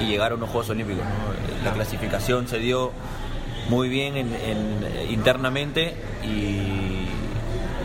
y 0.00 0.06
llegar 0.06 0.32
a 0.32 0.34
unos 0.34 0.50
Juegos 0.50 0.70
Olímpicos. 0.70 1.02
¿no? 1.04 1.64
La 1.64 1.72
clasificación 1.72 2.46
se 2.46 2.58
dio 2.58 2.92
muy 3.68 3.88
bien 3.88 4.16
en- 4.16 4.34
en- 4.34 5.10
internamente 5.10 5.94
y, 6.24 7.08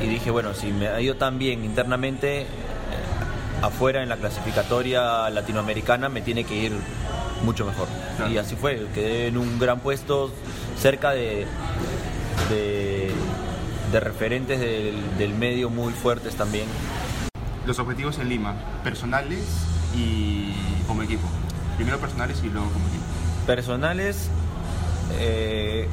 y 0.03 0.07
dije, 0.07 0.31
bueno, 0.31 0.53
si 0.53 0.67
me 0.71 0.87
ha 0.89 0.99
ido 1.01 1.15
tan 1.15 1.39
bien 1.39 1.63
internamente, 1.63 2.41
eh, 2.41 2.45
afuera 3.61 4.03
en 4.03 4.09
la 4.09 4.17
clasificatoria 4.17 5.29
latinoamericana 5.29 6.09
me 6.09 6.21
tiene 6.21 6.43
que 6.43 6.55
ir 6.55 6.73
mucho 7.43 7.65
mejor. 7.65 7.87
Claro. 8.17 8.31
Y 8.31 8.37
así 8.37 8.55
fue, 8.55 8.85
quedé 8.93 9.27
en 9.27 9.37
un 9.37 9.57
gran 9.59 9.79
puesto 9.79 10.29
cerca 10.77 11.11
de, 11.11 11.45
de, 12.49 12.92
de 13.93 14.00
referentes 14.00 14.59
del, 14.59 15.17
del 15.19 15.35
medio 15.35 15.69
muy 15.69 15.93
fuertes 15.93 16.35
también. 16.35 16.65
Los 17.65 17.77
objetivos 17.77 18.17
en 18.17 18.27
Lima, 18.27 18.55
personales 18.83 19.39
y 19.95 20.51
como 20.88 21.03
equipo. 21.03 21.27
Primero 21.77 22.00
personales 22.00 22.41
y 22.43 22.50
luego 22.50 22.67
como 22.69 22.85
equipo. 22.88 23.03
Personales, 23.45 24.29
eh, 25.19 25.88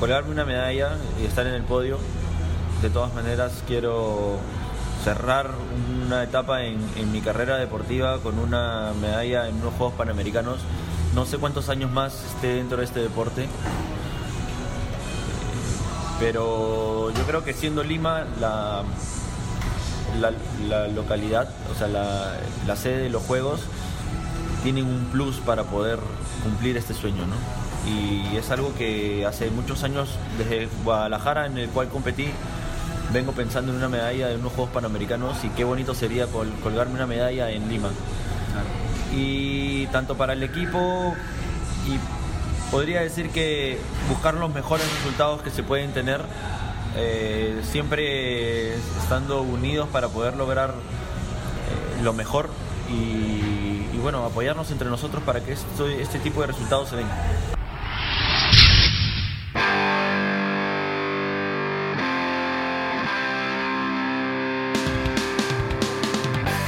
colgarme 0.00 0.30
una 0.32 0.46
medalla 0.46 0.96
y 1.22 1.26
estar 1.26 1.46
en 1.46 1.54
el 1.54 1.62
podio. 1.62 1.98
De 2.80 2.88
todas 2.88 3.14
maneras, 3.14 3.62
quiero 3.66 4.38
cerrar 5.04 5.50
una 6.06 6.22
etapa 6.22 6.62
en, 6.62 6.78
en 6.96 7.12
mi 7.12 7.20
carrera 7.20 7.58
deportiva 7.58 8.20
con 8.20 8.38
una 8.38 8.92
medalla 9.00 9.48
en 9.48 9.56
unos 9.56 9.74
Juegos 9.74 9.94
Panamericanos. 9.96 10.60
No 11.14 11.26
sé 11.26 11.36
cuántos 11.36 11.68
años 11.68 11.92
más 11.92 12.24
esté 12.24 12.54
dentro 12.54 12.78
de 12.78 12.84
este 12.84 13.00
deporte. 13.00 13.48
Pero 16.18 17.10
yo 17.10 17.22
creo 17.24 17.44
que 17.44 17.52
siendo 17.52 17.82
Lima 17.82 18.24
la, 18.40 18.82
la, 20.20 20.32
la 20.68 20.88
localidad, 20.88 21.48
o 21.74 21.78
sea, 21.78 21.88
la, 21.88 22.32
la 22.66 22.76
sede 22.76 22.98
de 22.98 23.10
los 23.10 23.22
Juegos, 23.22 23.60
tienen 24.62 24.86
un 24.86 25.06
plus 25.12 25.36
para 25.38 25.64
poder 25.64 25.98
cumplir 26.42 26.76
este 26.76 26.94
sueño, 26.94 27.26
¿no? 27.26 27.34
Y 27.90 28.36
es 28.36 28.50
algo 28.50 28.74
que 28.74 29.26
hace 29.26 29.50
muchos 29.50 29.82
años, 29.82 30.08
desde 30.38 30.68
Guadalajara, 30.84 31.46
en 31.46 31.58
el 31.58 31.68
cual 31.68 31.88
competí, 31.88 32.28
vengo 33.12 33.32
pensando 33.32 33.72
en 33.72 33.78
una 33.78 33.88
medalla 33.90 34.28
de 34.28 34.36
unos 34.36 34.52
Juegos 34.52 34.72
Panamericanos 34.72 35.44
y 35.44 35.48
qué 35.50 35.64
bonito 35.64 35.94
sería 35.94 36.26
col- 36.26 36.52
colgarme 36.62 36.94
una 36.94 37.06
medalla 37.06 37.50
en 37.50 37.68
Lima. 37.68 37.90
Y 39.14 39.86
tanto 39.88 40.16
para 40.16 40.32
el 40.32 40.42
equipo 40.42 41.14
y 41.86 41.98
podría 42.74 43.02
decir 43.02 43.30
que 43.30 43.78
buscar 44.08 44.34
los 44.34 44.52
mejores 44.52 44.84
resultados 44.96 45.42
que 45.42 45.50
se 45.52 45.62
pueden 45.62 45.92
tener, 45.92 46.20
eh, 46.96 47.60
siempre 47.70 48.74
estando 48.74 49.42
unidos 49.42 49.88
para 49.92 50.08
poder 50.08 50.34
lograr 50.36 50.70
eh, 50.70 52.02
lo 52.02 52.12
mejor 52.12 52.50
y, 52.90 53.96
bueno, 54.02 54.24
apoyarnos 54.24 54.72
entre 54.72 54.90
nosotros 54.90 55.22
para 55.22 55.38
que 55.44 55.52
esto- 55.52 55.86
este 55.88 56.18
tipo 56.18 56.40
de 56.40 56.48
resultados 56.48 56.88
se 56.88 56.96
den. 56.96 57.06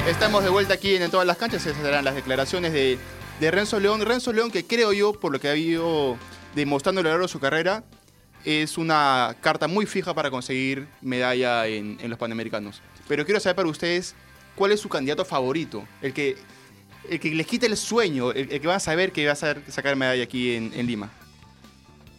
Estamos 0.08 0.44
de 0.44 0.50
vuelta 0.50 0.74
aquí 0.74 0.94
en, 0.96 1.02
En 1.02 1.10
todas 1.10 1.26
las 1.26 1.36
canchas. 1.36 1.66
Esas 1.66 1.82
serán 1.82 2.04
las 2.04 2.14
declaraciones 2.14 2.72
de, 2.72 2.98
de 3.40 3.50
Renzo 3.50 3.80
León. 3.80 4.00
Renzo 4.00 4.32
León, 4.32 4.50
que 4.50 4.64
creo 4.64 4.92
yo, 4.92 5.12
por 5.12 5.32
lo 5.32 5.40
que 5.40 5.48
ha 5.48 5.56
ido 5.56 6.16
demostrando 6.54 7.00
a 7.00 7.04
lo 7.04 7.10
largo 7.10 7.24
de 7.24 7.28
su 7.28 7.40
carrera, 7.40 7.84
es 8.44 8.78
una 8.78 9.36
carta 9.40 9.68
muy 9.68 9.86
fija 9.86 10.14
para 10.14 10.30
conseguir 10.30 10.86
medalla 11.02 11.66
en, 11.66 11.98
en 12.00 12.10
los 12.10 12.18
Panamericanos. 12.18 12.80
Pero 13.08 13.24
quiero 13.24 13.40
saber 13.40 13.56
para 13.56 13.68
ustedes 13.68 14.14
cuál 14.54 14.72
es 14.72 14.80
su 14.80 14.88
candidato 14.88 15.24
favorito. 15.24 15.84
El 16.00 16.12
que, 16.12 16.36
el 17.10 17.20
que 17.20 17.34
les 17.34 17.46
quite 17.46 17.66
el 17.66 17.76
sueño, 17.76 18.32
el, 18.32 18.50
el 18.52 18.60
que 18.60 18.66
van 18.66 18.76
a 18.76 18.80
saber 18.80 19.12
que 19.12 19.26
va 19.26 19.32
a 19.32 19.36
sacar 19.36 19.96
medalla 19.96 20.24
aquí 20.24 20.54
en, 20.54 20.72
en 20.74 20.86
Lima. 20.86 21.10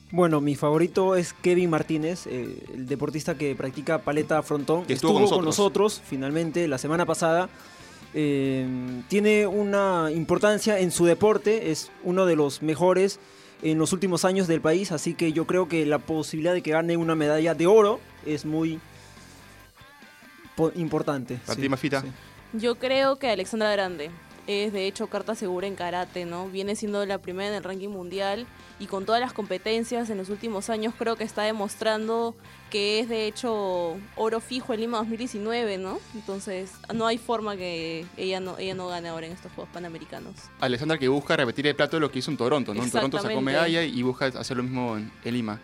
Bueno, 0.09 0.39
mi 0.39 0.55
favorito 0.55 1.15
es 1.17 1.33
Kevin 1.33 1.69
Martínez, 1.69 2.27
eh, 2.27 2.63
el 2.73 2.87
deportista 2.87 3.37
que 3.37 3.53
practica 3.55 3.99
paleta 3.99 4.41
frontón. 4.41 4.85
Que 4.85 4.93
estuvo 4.93 5.19
con 5.19 5.29
con 5.29 5.45
nosotros, 5.45 6.01
finalmente, 6.05 6.65
la 6.69 6.77
semana 6.77 7.05
pasada. 7.05 7.49
Eh, 8.13 8.65
tiene 9.09 9.47
una 9.47 10.09
importancia 10.13 10.79
en 10.79 10.91
su 10.91 11.05
deporte, 11.05 11.71
es 11.71 11.91
uno 12.03 12.25
de 12.25 12.35
los 12.35 12.61
mejores 12.61 13.19
en 13.61 13.77
los 13.79 13.91
últimos 13.93 14.23
años 14.25 14.47
del 14.47 14.61
país, 14.61 14.91
así 14.91 15.13
que 15.13 15.33
yo 15.33 15.45
creo 15.45 15.67
que 15.67 15.85
la 15.85 15.99
posibilidad 15.99 16.53
de 16.53 16.61
que 16.61 16.71
gane 16.71 16.95
una 16.97 17.15
medalla 17.15 17.53
de 17.55 17.67
oro 17.67 17.99
es 18.25 18.45
muy 18.45 18.79
po- 20.55 20.71
importante. 20.75 21.35
¿Para 21.45 21.55
sí, 21.55 21.61
ti, 21.61 21.69
Mafita? 21.69 22.01
sí. 22.01 22.07
Yo 22.53 22.75
creo 22.75 23.17
que 23.17 23.29
Alexandra 23.29 23.71
Grande 23.71 24.09
es 24.47 24.71
de 24.73 24.87
hecho 24.87 25.07
carta 25.07 25.35
segura 25.35 25.67
en 25.67 25.75
karate, 25.75 26.25
¿no? 26.25 26.47
Viene 26.47 26.75
siendo 26.75 27.05
la 27.05 27.17
primera 27.17 27.49
en 27.49 27.55
el 27.55 27.63
ranking 27.63 27.89
mundial 27.89 28.47
y 28.79 28.85
con 28.85 29.05
todas 29.05 29.19
las 29.21 29.33
competencias 29.33 30.09
en 30.09 30.17
los 30.17 30.29
últimos 30.29 30.69
años 30.69 30.93
creo 30.97 31.15
que 31.15 31.23
está 31.23 31.43
demostrando 31.43 32.35
que 32.69 32.99
es 32.99 33.09
de 33.09 33.25
hecho 33.27 33.97
oro 34.15 34.39
fijo 34.39 34.73
en 34.73 34.81
Lima 34.81 34.97
2019, 34.99 35.77
¿no? 35.77 35.99
Entonces 36.13 36.71
no 36.93 37.07
hay 37.07 37.17
forma 37.17 37.55
que 37.57 38.05
ella 38.17 38.39
no, 38.39 38.57
ella 38.57 38.75
no 38.75 38.87
gane 38.89 39.09
ahora 39.09 39.25
en 39.27 39.31
estos 39.33 39.51
Juegos 39.53 39.71
Panamericanos. 39.73 40.35
Alexander 40.59 40.99
que 40.99 41.07
busca 41.07 41.35
repetir 41.37 41.65
el 41.67 41.75
plato 41.75 41.95
de 41.97 42.01
lo 42.01 42.11
que 42.11 42.19
hizo 42.19 42.29
en 42.29 42.37
Toronto, 42.37 42.73
¿no? 42.73 42.83
En 42.83 42.91
Toronto 42.91 43.19
sacó 43.19 43.41
medalla 43.41 43.83
y 43.83 44.01
busca 44.03 44.25
hacer 44.25 44.57
lo 44.57 44.63
mismo 44.63 44.97
en, 44.97 45.11
en 45.23 45.33
Lima. 45.33 45.59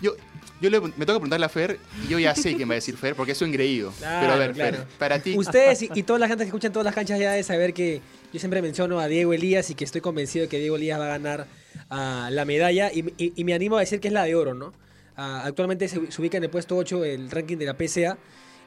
Yo, 0.00 0.14
yo 0.62 0.70
le- 0.70 0.80
me 0.80 0.90
toca 1.06 1.12
preguntarle 1.18 1.44
a 1.44 1.50
Fer, 1.50 1.78
y 2.04 2.08
yo 2.08 2.18
ya 2.18 2.34
sé 2.34 2.56
quién 2.56 2.68
va 2.68 2.72
a 2.72 2.76
decir 2.76 2.96
Fer, 2.96 3.14
porque 3.14 3.32
es 3.32 3.38
su 3.38 3.44
engreído. 3.44 3.92
Claro, 3.98 4.20
Pero 4.22 4.32
a 4.32 4.36
ver, 4.36 4.52
claro. 4.54 4.76
Fer, 4.78 4.86
para 4.98 5.18
ti, 5.22 5.36
Ustedes 5.38 5.82
y, 5.82 5.90
y 5.94 6.02
toda 6.04 6.18
la 6.18 6.26
gente 6.26 6.44
que 6.44 6.48
escuchan 6.48 6.72
todas 6.72 6.84
las 6.86 6.94
canchas 6.94 7.18
ya 7.20 7.32
de 7.32 7.42
saber 7.42 7.74
que 7.74 8.00
yo 8.32 8.38
siempre 8.40 8.62
menciono 8.62 8.98
a 8.98 9.06
Diego 9.08 9.32
Elías 9.34 9.68
y 9.70 9.74
que 9.74 9.84
estoy 9.84 10.00
convencido 10.00 10.44
de 10.44 10.48
que 10.48 10.58
Diego 10.58 10.76
Elías 10.76 10.98
va 10.98 11.04
a 11.04 11.08
ganar 11.08 11.46
la 11.90 12.44
medalla 12.44 12.90
y, 12.92 13.00
y- 13.18 13.32
y 13.36 13.44
me 13.44 13.52
animo 13.54 13.76
a 13.76 13.80
decir 13.80 14.00
que 14.00 14.08
es 14.08 14.14
la 14.14 14.24
de 14.24 14.34
oro, 14.34 14.54
¿no? 14.54 14.72
Ah, 15.16 15.42
actualmente 15.44 15.88
se, 15.88 16.10
se 16.10 16.20
ubica 16.20 16.38
en 16.38 16.44
el 16.44 16.50
puesto 16.50 16.76
8 16.76 17.00
del 17.00 17.30
ranking 17.30 17.56
de 17.58 17.66
la 17.66 17.74
PCA 17.76 18.16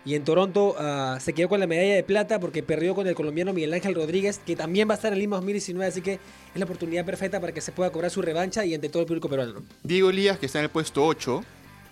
y 0.06 0.16
en 0.16 0.24
Toronto 0.26 0.76
ah, 0.78 1.18
se 1.22 1.32
quedó 1.34 1.48
con 1.50 1.60
la 1.62 1.66
medalla 1.68 1.96
de 1.96 2.04
plata 2.04 2.40
porque 2.40 2.62
perdió 2.62 2.94
con 2.94 3.08
el 3.08 3.16
colombiano 3.16 3.54
Miguel 3.54 3.74
Ángel 3.74 3.96
Rodríguez, 3.96 4.40
que 4.46 4.56
también 4.58 4.88
va 4.90 4.94
a 4.94 4.96
estar 4.96 5.14
en 5.14 5.20
Lima 5.20 5.38
2019, 5.38 5.88
así 5.88 6.02
que 6.02 6.14
es 6.14 6.20
la 6.56 6.66
oportunidad 6.66 7.06
perfecta 7.06 7.40
para 7.40 7.54
que 7.54 7.62
se 7.62 7.72
pueda 7.72 7.90
cobrar 7.92 8.12
su 8.12 8.22
revancha 8.22 8.66
y 8.66 8.76
ante 8.76 8.90
todo 8.90 9.02
el 9.02 9.08
público 9.08 9.30
peruano. 9.30 9.54
¿no? 9.54 9.64
Diego 9.84 10.10
Elías, 10.10 10.38
que 10.38 10.46
está 10.46 10.60
en 10.60 10.66
el 10.66 10.70
puesto 10.72 11.06
8, 11.06 11.44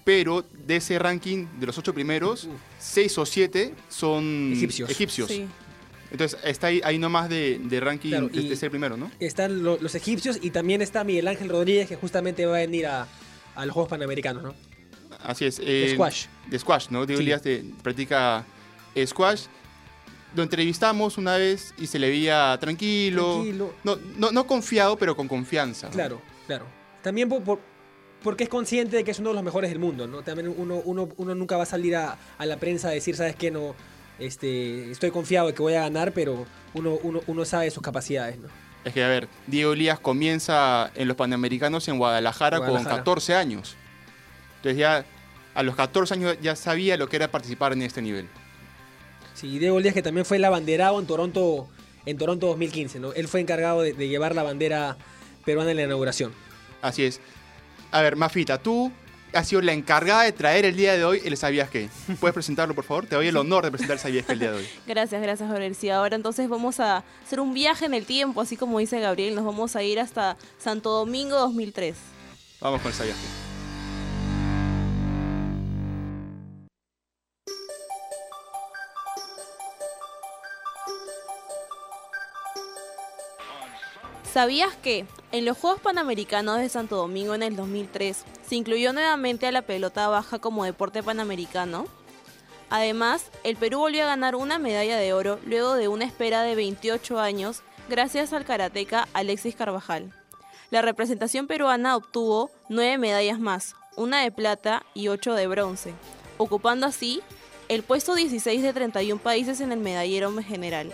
pero 0.03 0.43
de 0.67 0.75
ese 0.75 0.99
ranking, 0.99 1.45
de 1.59 1.65
los 1.67 1.77
8 1.77 1.93
primeros, 1.93 2.49
6 2.79 3.17
o 3.19 3.25
7 3.25 3.73
son 3.87 4.51
Egipcios. 4.53 4.89
egipcios. 4.89 5.29
Sí. 5.29 5.47
Entonces 6.11 6.39
está 6.43 6.67
ahí, 6.67 6.81
ahí 6.83 6.97
nomás 6.99 7.29
de, 7.29 7.59
de 7.63 7.79
ranking 7.79 8.09
Claro, 8.09 8.27
de, 8.27 8.41
de 8.41 8.55
ser 8.55 8.69
primero, 8.69 8.97
¿no? 8.97 9.09
Están 9.19 9.63
lo- 9.63 9.77
los 9.77 9.95
egipcios 9.95 10.37
y 10.41 10.51
también 10.51 10.81
está 10.81 11.03
Miguel 11.03 11.27
Ángel 11.27 11.47
Rodríguez, 11.49 11.87
que 11.87 11.95
justamente 11.95 12.45
va 12.45 12.57
a 12.57 12.59
venir 12.59 12.85
a, 12.87 13.07
a 13.55 13.65
los 13.65 13.73
Juegos 13.73 13.89
Panamericanos, 13.89 14.43
¿no? 14.43 14.53
Así 15.23 15.45
es. 15.45 15.57
De 15.57 15.91
eh, 15.91 15.93
squash. 15.93 16.25
De 16.49 16.59
squash, 16.59 16.87
¿no? 16.89 17.05
Diego 17.05 17.19
Sí. 17.19 17.23
Elías 17.23 17.43
de- 17.43 17.63
practica 17.81 18.43
eh, 18.95 19.07
squash. 19.07 19.43
Lo 20.35 20.43
entrevistamos 20.43 21.17
una 21.17 21.35
vez 21.37 21.73
y 21.77 21.87
se 21.87 21.99
le 21.99 22.09
veía 22.09 22.57
tranquilo. 22.59 23.33
Tranquilo. 23.35 23.73
No, 23.83 23.97
no, 24.17 24.31
no 24.31 24.47
confiado, 24.47 24.97
pero 24.97 25.15
con 25.15 25.27
confianza. 25.27 25.87
¿no? 25.87 25.93
Claro, 25.93 26.21
claro. 26.47 26.65
También 27.01 27.27
por, 27.29 27.43
por- 27.43 27.59
porque 28.23 28.43
es 28.43 28.49
consciente 28.49 28.97
de 28.97 29.03
que 29.03 29.11
es 29.11 29.19
uno 29.19 29.29
de 29.29 29.35
los 29.35 29.43
mejores 29.43 29.69
del 29.69 29.79
mundo, 29.79 30.07
¿no? 30.07 30.21
También 30.23 30.53
uno, 30.55 30.81
uno, 30.85 31.09
uno 31.17 31.35
nunca 31.35 31.57
va 31.57 31.63
a 31.63 31.65
salir 31.65 31.95
a, 31.95 32.17
a 32.37 32.45
la 32.45 32.57
prensa 32.57 32.89
a 32.89 32.91
decir, 32.91 33.15
¿sabes 33.15 33.35
qué? 33.35 33.49
No, 33.51 33.75
este, 34.21 34.91
estoy 34.91 35.11
confiado 35.11 35.47
de 35.47 35.53
que 35.53 35.61
voy 35.61 35.73
a 35.73 35.81
ganar, 35.81 36.13
pero 36.13 36.45
uno, 36.73 36.97
uno, 37.03 37.21
uno 37.27 37.45
sabe 37.45 37.69
sus 37.71 37.83
capacidades, 37.83 38.37
¿no? 38.39 38.47
Es 38.83 38.93
que, 38.93 39.03
a 39.03 39.07
ver, 39.07 39.27
Diego 39.47 39.73
Elías 39.73 39.99
comienza 39.99 40.91
en 40.95 41.07
los 41.07 41.17
Panamericanos 41.17 41.87
en 41.87 41.97
Guadalajara, 41.97 42.57
Guadalajara. 42.57 42.89
con 42.89 42.97
14 42.99 43.35
años. 43.35 43.75
Entonces 44.57 44.77
ya 44.77 45.05
a 45.53 45.63
los 45.63 45.75
14 45.75 46.13
años 46.13 46.37
ya 46.41 46.55
sabía 46.55 46.97
lo 46.97 47.09
que 47.09 47.17
era 47.17 47.29
participar 47.29 47.73
en 47.73 47.81
este 47.81 48.01
nivel. 48.01 48.27
Sí, 49.33 49.59
Diego 49.59 49.79
Díaz 49.81 49.93
que 49.93 50.01
también 50.01 50.25
fue 50.25 50.37
el 50.37 50.45
abanderado 50.45 50.99
en 50.99 51.05
Toronto, 51.05 51.67
en 52.05 52.17
Toronto 52.17 52.47
2015, 52.47 52.99
¿no? 52.99 53.13
Él 53.13 53.27
fue 53.27 53.39
encargado 53.39 53.81
de, 53.81 53.93
de 53.93 54.07
llevar 54.07 54.35
la 54.35 54.43
bandera 54.43 54.97
peruana 55.45 55.71
en 55.71 55.77
la 55.77 55.83
inauguración. 55.83 56.31
Así 56.81 57.03
es. 57.03 57.19
A 57.91 58.01
ver, 58.01 58.15
Mafita, 58.15 58.57
tú 58.57 58.91
has 59.33 59.47
sido 59.47 59.61
la 59.61 59.73
encargada 59.73 60.23
de 60.23 60.31
traer 60.31 60.65
el 60.65 60.75
día 60.75 60.93
de 60.93 61.03
hoy 61.05 61.21
el 61.23 61.37
¿Sabías 61.37 61.69
qué? 61.69 61.89
¿Puedes 62.19 62.33
presentarlo, 62.33 62.73
por 62.75 62.83
favor? 62.83 63.05
Te 63.05 63.15
doy 63.15 63.27
el 63.27 63.37
honor 63.37 63.63
de 63.63 63.71
presentar 63.71 63.95
el 63.95 63.99
¿Sabías 63.99 64.25
qué 64.25 64.33
el 64.33 64.39
día 64.39 64.51
de 64.51 64.57
hoy? 64.57 64.67
Gracias, 64.87 65.21
gracias, 65.21 65.49
Gabriel. 65.49 65.75
Sí, 65.75 65.89
ahora 65.89 66.15
entonces 66.15 66.49
vamos 66.49 66.79
a 66.79 67.03
hacer 67.23 67.39
un 67.39 67.53
viaje 67.53 67.85
en 67.85 67.93
el 67.93 68.05
tiempo, 68.05 68.41
así 68.41 68.57
como 68.57 68.79
dice 68.79 68.99
Gabriel. 68.99 69.35
Nos 69.35 69.45
vamos 69.45 69.75
a 69.75 69.83
ir 69.83 69.99
hasta 69.99 70.37
Santo 70.57 70.91
Domingo 70.91 71.37
2003. 71.37 71.95
Vamos 72.59 72.81
con 72.81 72.91
el 72.91 72.97
¿Sabías 72.97 73.17
qué? 73.17 73.50
¿Sabías 84.33 84.73
que 84.77 85.05
en 85.33 85.43
los 85.43 85.57
Juegos 85.57 85.81
Panamericanos 85.81 86.57
de 86.59 86.69
Santo 86.69 86.95
Domingo 86.95 87.35
en 87.35 87.43
el 87.43 87.57
2003 87.57 88.23
se 88.47 88.55
incluyó 88.55 88.93
nuevamente 88.93 89.45
a 89.45 89.51
la 89.51 89.61
pelota 89.61 90.07
baja 90.07 90.39
como 90.39 90.63
deporte 90.63 91.03
panamericano? 91.03 91.85
Además, 92.69 93.29
el 93.43 93.57
Perú 93.57 93.79
volvió 93.79 94.03
a 94.03 94.07
ganar 94.07 94.37
una 94.37 94.57
medalla 94.57 94.95
de 94.95 95.11
oro 95.11 95.37
luego 95.45 95.73
de 95.73 95.89
una 95.89 96.05
espera 96.05 96.43
de 96.43 96.55
28 96.55 97.19
años 97.19 97.61
gracias 97.89 98.31
al 98.31 98.45
karateca 98.45 99.09
Alexis 99.11 99.53
Carvajal. 99.53 100.13
La 100.69 100.81
representación 100.81 101.47
peruana 101.47 101.97
obtuvo 101.97 102.51
nueve 102.69 102.97
medallas 102.97 103.37
más, 103.37 103.75
una 103.97 104.21
de 104.21 104.31
plata 104.31 104.85
y 104.93 105.09
ocho 105.09 105.33
de 105.33 105.47
bronce, 105.47 105.93
ocupando 106.37 106.87
así 106.87 107.21
el 107.67 107.83
puesto 107.83 108.15
16 108.15 108.63
de 108.63 108.71
31 108.71 109.21
países 109.21 109.59
en 109.59 109.73
el 109.73 109.79
medallero 109.81 110.33
general. 110.41 110.93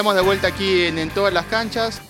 Estamos 0.00 0.16
de 0.16 0.22
vuelta 0.22 0.48
aquí 0.48 0.84
en, 0.84 0.96
en 0.96 1.10
todas 1.10 1.30
las 1.30 1.44
canchas. 1.44 2.00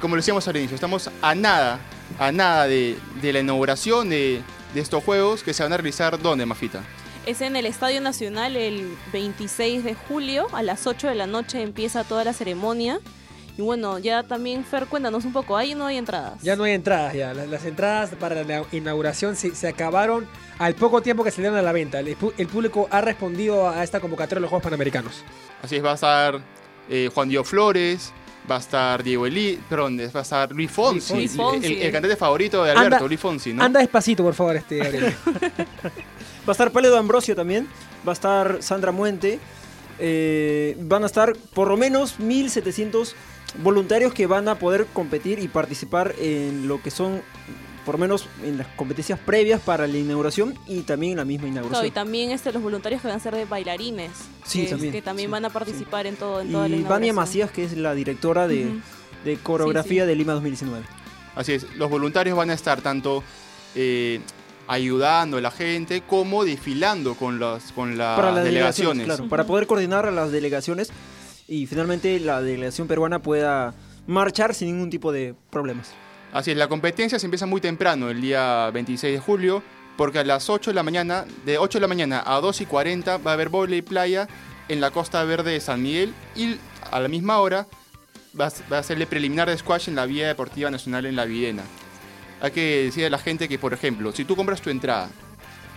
Como 0.00 0.16
lo 0.16 0.22
decíamos 0.22 0.48
al 0.48 0.56
inicio, 0.56 0.76
estamos 0.76 1.10
a 1.20 1.34
nada, 1.34 1.78
a 2.18 2.32
nada 2.32 2.66
de, 2.66 2.96
de 3.20 3.34
la 3.34 3.40
inauguración 3.40 4.08
de, 4.08 4.40
de 4.72 4.80
estos 4.80 5.04
juegos 5.04 5.42
que 5.42 5.52
se 5.52 5.62
van 5.62 5.74
a 5.74 5.76
realizar 5.76 6.18
¿dónde, 6.18 6.46
Mafita? 6.46 6.82
Es 7.26 7.42
en 7.42 7.54
el 7.54 7.66
Estadio 7.66 8.00
Nacional 8.00 8.56
el 8.56 8.96
26 9.12 9.84
de 9.84 9.94
julio, 9.94 10.46
a 10.54 10.62
las 10.62 10.86
8 10.86 11.08
de 11.08 11.16
la 11.16 11.26
noche 11.26 11.60
empieza 11.60 12.02
toda 12.02 12.24
la 12.24 12.32
ceremonia. 12.32 12.98
Y 13.58 13.60
bueno, 13.60 13.98
ya 13.98 14.22
también, 14.22 14.64
Fer, 14.64 14.86
cuéntanos 14.86 15.26
un 15.26 15.34
poco, 15.34 15.54
¿hay 15.58 15.74
o 15.74 15.76
no 15.76 15.84
hay 15.84 15.98
entradas? 15.98 16.40
Ya 16.40 16.56
no 16.56 16.64
hay 16.64 16.72
entradas, 16.72 17.12
ya. 17.12 17.34
Las, 17.34 17.46
las 17.48 17.66
entradas 17.66 18.08
para 18.18 18.42
la 18.42 18.64
inauguración 18.72 19.36
se, 19.36 19.54
se 19.54 19.68
acabaron 19.68 20.26
al 20.58 20.74
poco 20.74 21.02
tiempo 21.02 21.24
que 21.24 21.30
salieron 21.30 21.58
a 21.58 21.62
la 21.62 21.72
venta. 21.72 22.00
El 22.00 22.46
público 22.46 22.88
ha 22.90 23.02
respondido 23.02 23.68
a 23.68 23.84
esta 23.84 24.00
convocatoria 24.00 24.36
de 24.36 24.40
los 24.40 24.48
Juegos 24.48 24.64
Panamericanos. 24.64 25.22
Así 25.62 25.76
es, 25.76 25.84
va 25.84 25.92
a 25.92 25.94
estar 25.96 26.40
eh, 26.90 27.10
Juan 27.14 27.28
Diego 27.28 27.44
Flores, 27.44 28.12
va 28.50 28.56
a 28.56 28.60
estar 28.60 29.02
Diego 29.02 29.26
Eli, 29.26 29.58
perdón, 29.68 29.98
va 30.14 30.20
a 30.20 30.22
estar 30.22 30.52
Luis 30.52 30.70
Fonsi, 30.70 31.14
Luis 31.14 31.32
Fonsi. 31.34 31.66
El, 31.66 31.82
el 31.82 31.92
cantante 31.92 32.16
favorito 32.16 32.62
de 32.64 32.70
Alberto, 32.70 32.96
Anda- 32.96 33.06
Luis 33.08 33.20
Fonsi, 33.20 33.52
¿no? 33.52 33.62
Anda 33.64 33.80
despacito, 33.80 34.22
por 34.22 34.34
favor, 34.34 34.56
este. 34.56 34.80
Va 36.48 36.50
a 36.50 36.52
estar 36.52 36.70
Pálido 36.70 36.96
Ambrosio 36.96 37.34
también. 37.34 37.66
Va 38.06 38.12
a 38.12 38.14
estar 38.14 38.58
Sandra 38.62 38.92
Muente. 38.92 39.40
eh, 39.98 40.76
van 40.80 41.02
a 41.02 41.06
estar 41.06 41.32
por 41.54 41.68
lo 41.68 41.76
menos 41.76 42.20
1.700 42.20 43.14
voluntarios 43.62 44.12
que 44.14 44.26
van 44.26 44.46
a 44.48 44.54
poder 44.56 44.86
competir 44.92 45.38
y 45.40 45.48
participar 45.48 46.14
en 46.20 46.68
lo 46.68 46.80
que 46.82 46.90
son, 46.92 47.22
por 47.86 47.94
lo 47.94 47.98
menos 48.00 48.26
en 48.44 48.58
las 48.58 48.66
competencias 48.76 49.18
previas 49.18 49.60
para 49.60 49.86
la 49.86 49.96
inauguración 49.96 50.54
y 50.66 50.80
también 50.80 51.12
en 51.12 51.18
la 51.18 51.24
misma 51.24 51.44
Claro, 51.44 51.54
y 51.54 51.58
inauguración. 51.60 51.94
también 51.94 52.30
este, 52.32 52.52
los 52.52 52.60
voluntarios 52.62 53.00
que 53.00 53.08
van 53.08 53.16
a 53.16 53.20
ser 53.20 53.34
de 53.34 53.44
bailarines. 53.46 54.10
Sí, 54.44 54.64
que, 54.64 54.70
también, 54.70 54.92
Que 54.92 55.02
también 55.02 55.28
sí, 55.28 55.32
van 55.32 55.44
a 55.46 55.50
participar 55.50 56.06
en 56.06 56.16
todo 56.16 56.40
en 56.42 56.50
toda 56.52 56.64
la 56.68 56.74
Y 56.76 56.80
inauguración. 56.80 56.88
Vania 56.90 57.12
Macías, 57.14 57.50
que 57.50 57.64
es 57.64 57.76
la 57.76 57.94
directora 57.94 58.46
de, 58.48 58.72
de 59.24 59.36
coreografía 59.38 60.02
Sí, 60.02 60.06
sí. 60.06 60.08
de 60.08 60.16
Lima 60.16 60.32
2019. 60.34 60.84
Así 61.36 61.52
es, 61.52 61.66
los 61.76 61.88
voluntarios 61.88 62.36
van 62.36 62.50
a 62.50 62.54
estar 62.54 62.80
tanto 62.82 63.22
eh, 63.74 64.20
ayudando 64.68 65.36
a 65.36 65.40
la 65.40 65.50
gente 65.50 66.02
como 66.02 66.44
desfilando 66.44 67.14
con 67.14 67.38
las, 67.38 67.72
con 67.72 67.96
las 67.96 68.16
para 68.16 68.32
las 68.32 68.44
delegaciones. 68.44 68.94
delegaciones, 68.98 69.06
claro, 69.06 69.28
para 69.30 69.44
poder 69.46 69.66
coordinar 69.66 70.06
a 70.06 70.10
las 70.10 70.32
delegaciones 70.32 70.90
y 71.46 71.66
finalmente 71.66 72.18
la 72.18 72.42
delegación 72.42 72.88
peruana 72.88 73.20
pueda 73.22 73.74
marchar 74.08 74.54
sin 74.54 74.68
ningún 74.72 74.90
tipo 74.90 75.12
de 75.12 75.34
problemas. 75.50 75.92
Así 76.36 76.50
es, 76.50 76.58
la 76.58 76.68
competencia 76.68 77.18
se 77.18 77.24
empieza 77.24 77.46
muy 77.46 77.62
temprano, 77.62 78.10
el 78.10 78.20
día 78.20 78.70
26 78.70 79.14
de 79.14 79.18
julio, 79.18 79.62
porque 79.96 80.18
a 80.18 80.24
las 80.24 80.50
8 80.50 80.70
de 80.70 80.74
la 80.74 80.82
mañana, 80.82 81.24
de 81.46 81.56
8 81.56 81.78
de 81.78 81.80
la 81.80 81.88
mañana 81.88 82.22
a 82.26 82.42
2 82.42 82.60
y 82.60 82.66
40 82.66 83.16
va 83.16 83.30
a 83.30 83.32
haber 83.32 83.50
y 83.72 83.80
playa 83.80 84.28
en 84.68 84.82
la 84.82 84.90
Costa 84.90 85.24
Verde 85.24 85.52
de 85.52 85.60
San 85.60 85.82
Miguel 85.82 86.12
y 86.34 86.58
a 86.90 87.00
la 87.00 87.08
misma 87.08 87.38
hora 87.38 87.66
va 88.38 88.48
a, 88.48 88.52
va 88.70 88.76
a 88.80 88.82
ser 88.82 89.00
el 89.00 89.06
preliminar 89.06 89.48
de 89.48 89.56
squash 89.56 89.88
en 89.88 89.96
la 89.96 90.04
Vía 90.04 90.28
Deportiva 90.28 90.70
Nacional 90.70 91.06
en 91.06 91.16
La 91.16 91.24
Videna. 91.24 91.62
Hay 92.42 92.50
que 92.50 92.84
decir 92.84 93.06
a 93.06 93.08
la 93.08 93.18
gente 93.18 93.48
que, 93.48 93.58
por 93.58 93.72
ejemplo, 93.72 94.12
si 94.12 94.26
tú 94.26 94.36
compras 94.36 94.60
tu 94.60 94.68
entrada, 94.68 95.08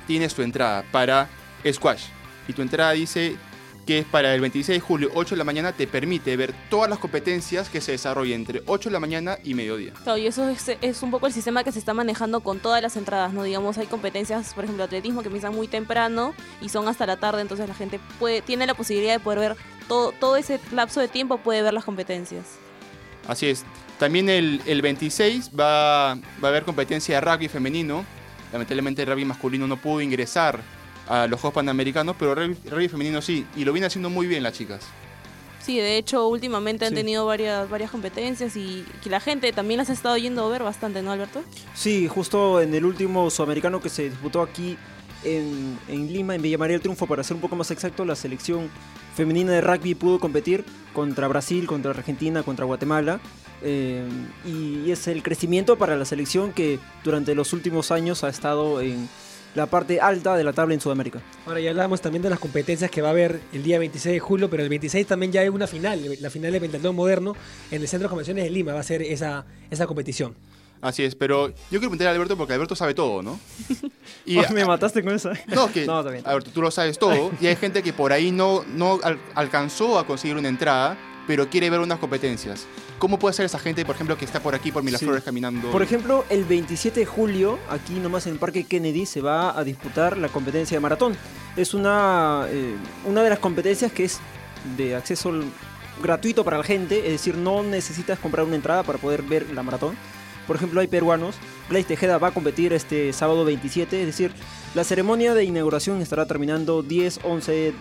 tienes 0.08 0.36
tu 0.36 0.42
entrada 0.42 0.84
para 0.92 1.30
squash 1.72 2.04
y 2.50 2.52
tu 2.52 2.62
entrada 2.62 2.92
dice 2.92 3.38
que 3.86 4.00
es 4.00 4.06
para 4.06 4.34
el 4.36 4.42
26 4.42 4.78
de 4.78 4.80
julio, 4.80 5.10
8 5.16 5.36
de 5.36 5.38
la 5.38 5.44
mañana, 5.44 5.72
te 5.72 5.88
permite 5.88 6.38
ver 6.38 6.54
todas 6.70 6.90
las 6.90 7.00
competencias 7.00 7.70
que 7.70 7.82
se 7.82 7.94
desarrollan 7.94 8.42
entre 8.42 8.62
8 8.66 8.90
de 8.90 8.94
la 8.94 9.00
mañana 9.00 9.38
y 9.44 9.54
mediodía. 9.54 9.94
Claro, 10.04 10.18
y 10.18 10.28
eso 10.28 10.48
es, 10.48 10.78
es 10.82 11.02
un 11.02 11.12
poco 11.12 11.28
el 11.28 11.34
sistema 11.34 11.64
que 11.64 11.72
se 11.72 11.80
está 11.80 11.94
manejando 11.94 12.42
con 12.42 12.60
todas 12.60 12.82
las 12.82 12.98
entradas, 12.98 13.34
¿no? 13.34 13.44
Digamos, 13.44 13.78
hay 13.78 13.88
competencias, 13.88 14.54
por 14.54 14.64
ejemplo, 14.64 14.84
atletismo 14.84 15.22
que 15.22 15.28
empiezan 15.28 15.56
muy 15.56 15.68
temprano 15.68 16.34
y 16.62 16.70
son 16.70 16.88
hasta 16.88 17.06
la 17.06 17.18
tarde, 17.18 17.42
entonces 17.42 17.68
la 17.68 17.76
gente 17.76 18.00
puede, 18.20 18.42
tiene 18.42 18.68
la 18.68 18.76
posibilidad 18.76 19.14
de 19.14 19.20
poder 19.20 19.40
ver 19.40 19.56
todo, 19.88 20.12
todo 20.12 20.38
ese 20.38 20.60
lapso 20.72 21.00
de 21.00 21.08
tiempo, 21.08 21.40
puede 21.40 21.62
ver 21.62 21.74
las 21.74 21.84
competencias. 21.84 22.46
Así 23.28 23.48
es. 23.48 23.66
También 23.98 24.30
el, 24.30 24.62
el 24.66 24.82
26 24.82 25.52
va, 25.60 26.16
va 26.16 26.48
a 26.48 26.48
haber 26.48 26.64
competencia 26.64 27.16
de 27.16 27.22
rugby 27.22 27.48
femenino. 27.48 28.06
Lamentablemente 28.52 29.02
el 29.02 29.08
rugby 29.08 29.26
masculino 29.26 29.68
no 29.68 29.78
pudo 29.78 30.02
ingresar 30.02 30.62
a 31.10 31.28
los 31.28 31.42
Juegos 31.42 31.56
Panamericanos, 31.56 32.16
pero 32.18 32.34
rugby, 32.36 32.56
rugby 32.70 32.88
femenino 32.88 33.22
sí. 33.22 33.46
Y 33.58 33.66
lo 33.66 33.74
viene 33.74 33.88
haciendo 33.88 34.10
muy 34.10 34.28
bien 34.28 34.44
las 34.44 34.54
chicas. 34.54 34.82
Sí, 35.62 35.78
de 35.78 35.98
hecho, 35.98 36.28
últimamente 36.28 36.86
han 36.86 36.92
Sí. 36.92 36.96
tenido 36.96 37.26
varias, 37.26 37.70
varias 37.70 37.92
competencias 37.92 38.56
y 38.56 38.86
que 39.04 39.10
la 39.10 39.20
gente 39.20 39.52
también 39.52 39.78
las 39.80 39.90
ha 39.90 39.94
estado 39.94 40.16
yendo 40.18 40.46
a 40.46 40.50
ver 40.50 40.64
bastante, 40.64 41.02
¿no, 41.02 41.12
Alberto? 41.12 41.42
Sí, 41.76 42.08
justo 42.08 42.62
en 42.62 42.74
el 42.74 42.86
último 42.86 43.30
sudamericano 43.30 43.82
que 43.82 43.90
se 43.90 44.10
disputó 44.10 44.42
aquí 44.42 44.78
en, 45.24 45.78
en 45.90 46.12
Lima, 46.14 46.34
en 46.36 46.42
Villa 46.42 46.58
María 46.58 46.76
del 46.76 46.82
Triunfo, 46.82 47.06
para 47.08 47.24
ser 47.24 47.36
un 47.36 47.42
poco 47.42 47.56
más 47.58 47.70
exacto, 47.72 48.06
la 48.06 48.16
selección 48.16 48.70
femenina 49.16 49.52
de 49.52 49.60
rugby 49.62 49.96
pudo 49.96 50.18
competir 50.20 50.64
contra 50.94 51.28
Brasil, 51.28 51.68
contra 51.68 51.92
Argentina, 51.92 52.42
contra 52.44 52.66
Guatemala. 52.66 53.20
eh, 53.62 54.08
y 54.46 54.90
es 54.90 55.08
el 55.10 55.22
crecimiento 55.22 55.78
para 55.78 55.98
la 55.98 56.06
selección 56.06 56.54
que 56.54 56.80
durante 57.04 57.36
los 57.36 57.52
últimos 57.52 57.92
años 57.92 58.24
ha 58.24 58.30
estado 58.30 58.80
en 58.80 59.10
la 59.56 59.66
parte 59.66 60.00
alta 60.00 60.36
de 60.38 60.44
la 60.44 60.54
tabla 60.54 60.74
en 60.76 60.82
Sudamérica. 60.82 61.22
Ahora 61.46 61.60
ya 61.60 61.72
hablábamos 61.72 62.02
también 62.02 62.22
de 62.22 62.30
las 62.30 62.40
competencias 62.40 62.90
que 62.92 63.02
va 63.02 63.08
a 63.10 63.12
haber 63.12 63.40
el 63.54 63.64
día 63.64 63.80
26 63.80 64.14
de 64.14 64.20
julio, 64.20 64.50
pero 64.50 64.64
el 64.64 64.70
26 64.70 65.08
también 65.08 65.32
ya 65.32 65.42
hay 65.42 65.50
una 65.50 65.68
final, 65.68 66.02
la 66.20 66.30
final 66.30 66.52
de 66.52 66.60
pentatlón 66.62 66.96
moderno 66.96 67.36
en 67.72 67.82
el 67.82 67.88
Centro 67.88 68.08
de 68.08 68.10
Convenciones 68.10 68.44
de 68.44 68.50
Lima 68.52 68.74
va 68.74 68.80
a 68.80 68.84
ser 68.84 69.02
esa, 69.02 69.46
esa 69.70 69.88
competición. 69.88 70.36
Así 70.82 71.04
es, 71.04 71.14
pero 71.14 71.50
yo 71.50 71.56
quiero 71.72 71.82
preguntar 71.82 72.08
a 72.08 72.12
Alberto 72.12 72.38
porque 72.38 72.54
Alberto 72.54 72.74
sabe 72.74 72.94
todo, 72.94 73.22
¿no? 73.22 73.40
Y, 74.26 74.38
Me 74.54 74.64
mataste 74.64 75.04
con 75.04 75.14
esa. 75.14 75.34
No, 75.48 75.72
que 75.72 75.86
No. 75.88 75.98
Alberto, 75.98 76.52
tú 76.54 76.62
lo 76.62 76.72
sabes 76.72 76.98
todo. 77.00 77.32
Y 77.42 77.48
hay 77.48 77.56
gente 77.56 77.82
que 77.84 77.92
por 77.94 78.14
ahí 78.14 78.32
no, 78.32 78.64
no 78.76 79.00
al- 79.04 79.20
alcanzó 79.36 79.98
a 80.00 80.06
conseguir 80.06 80.38
una 80.38 80.48
entrada, 80.50 80.98
pero 81.30 81.48
quiere 81.48 81.70
ver 81.70 81.80
unas 81.80 82.00
competencias. 82.00 82.66
¿Cómo 82.98 83.20
puede 83.20 83.36
ser 83.36 83.46
esa 83.46 83.60
gente, 83.60 83.86
por 83.86 83.94
ejemplo, 83.94 84.18
que 84.18 84.26
está 84.26 84.40
por 84.40 84.56
aquí 84.56 84.72
por 84.72 84.82
Miraflores 84.82 85.22
Sí. 85.22 85.26
caminando? 85.26 85.70
Por 85.70 85.84
ejemplo, 85.84 86.26
el 86.28 86.44
27 86.44 87.02
de 87.02 87.06
julio, 87.06 87.60
aquí 87.70 87.94
nomás 88.00 88.26
en 88.26 88.34
el 88.34 88.40
Parque 88.40 88.64
Kennedy, 88.64 89.06
se 89.06 89.22
va 89.22 89.56
a 89.56 89.64
disputar 89.64 90.18
la 90.18 90.30
competencia 90.30 90.76
de 90.76 90.82
maratón. 90.82 91.16
Es 91.56 91.76
una, 91.76 92.48
eh, 92.50 92.74
una 93.06 93.22
de 93.22 93.30
las 93.30 93.38
competencias 93.38 93.92
que 93.92 94.06
es 94.06 94.20
de 94.76 94.96
acceso 94.96 95.32
gratuito 96.02 96.44
para 96.44 96.58
la 96.58 96.64
gente, 96.64 97.06
es 97.06 97.12
decir, 97.12 97.38
no 97.38 97.62
necesitas 97.62 98.18
comprar 98.18 98.44
una 98.48 98.56
entrada 98.56 98.82
para 98.82 98.98
poder 98.98 99.22
ver 99.22 99.52
la 99.54 99.62
maratón. 99.62 99.96
Por 100.48 100.56
ejemplo, 100.56 100.82
hay 100.82 100.88
peruanos. 100.88 101.36
Gladys 101.70 101.86
Tejeda 101.86 102.18
va 102.18 102.30
a 102.30 102.32
competir 102.32 102.74
este 102.74 103.14
sábado 103.14 103.46
27, 103.46 104.00
es 104.00 104.08
decir, 104.08 104.34
la 104.74 104.84
ceremonia 104.84 105.36
de 105.36 105.44
inauguración 105.44 106.02
estará 106.02 106.26
terminando 106.26 106.82
10, 106.82 107.20
11 107.24 107.72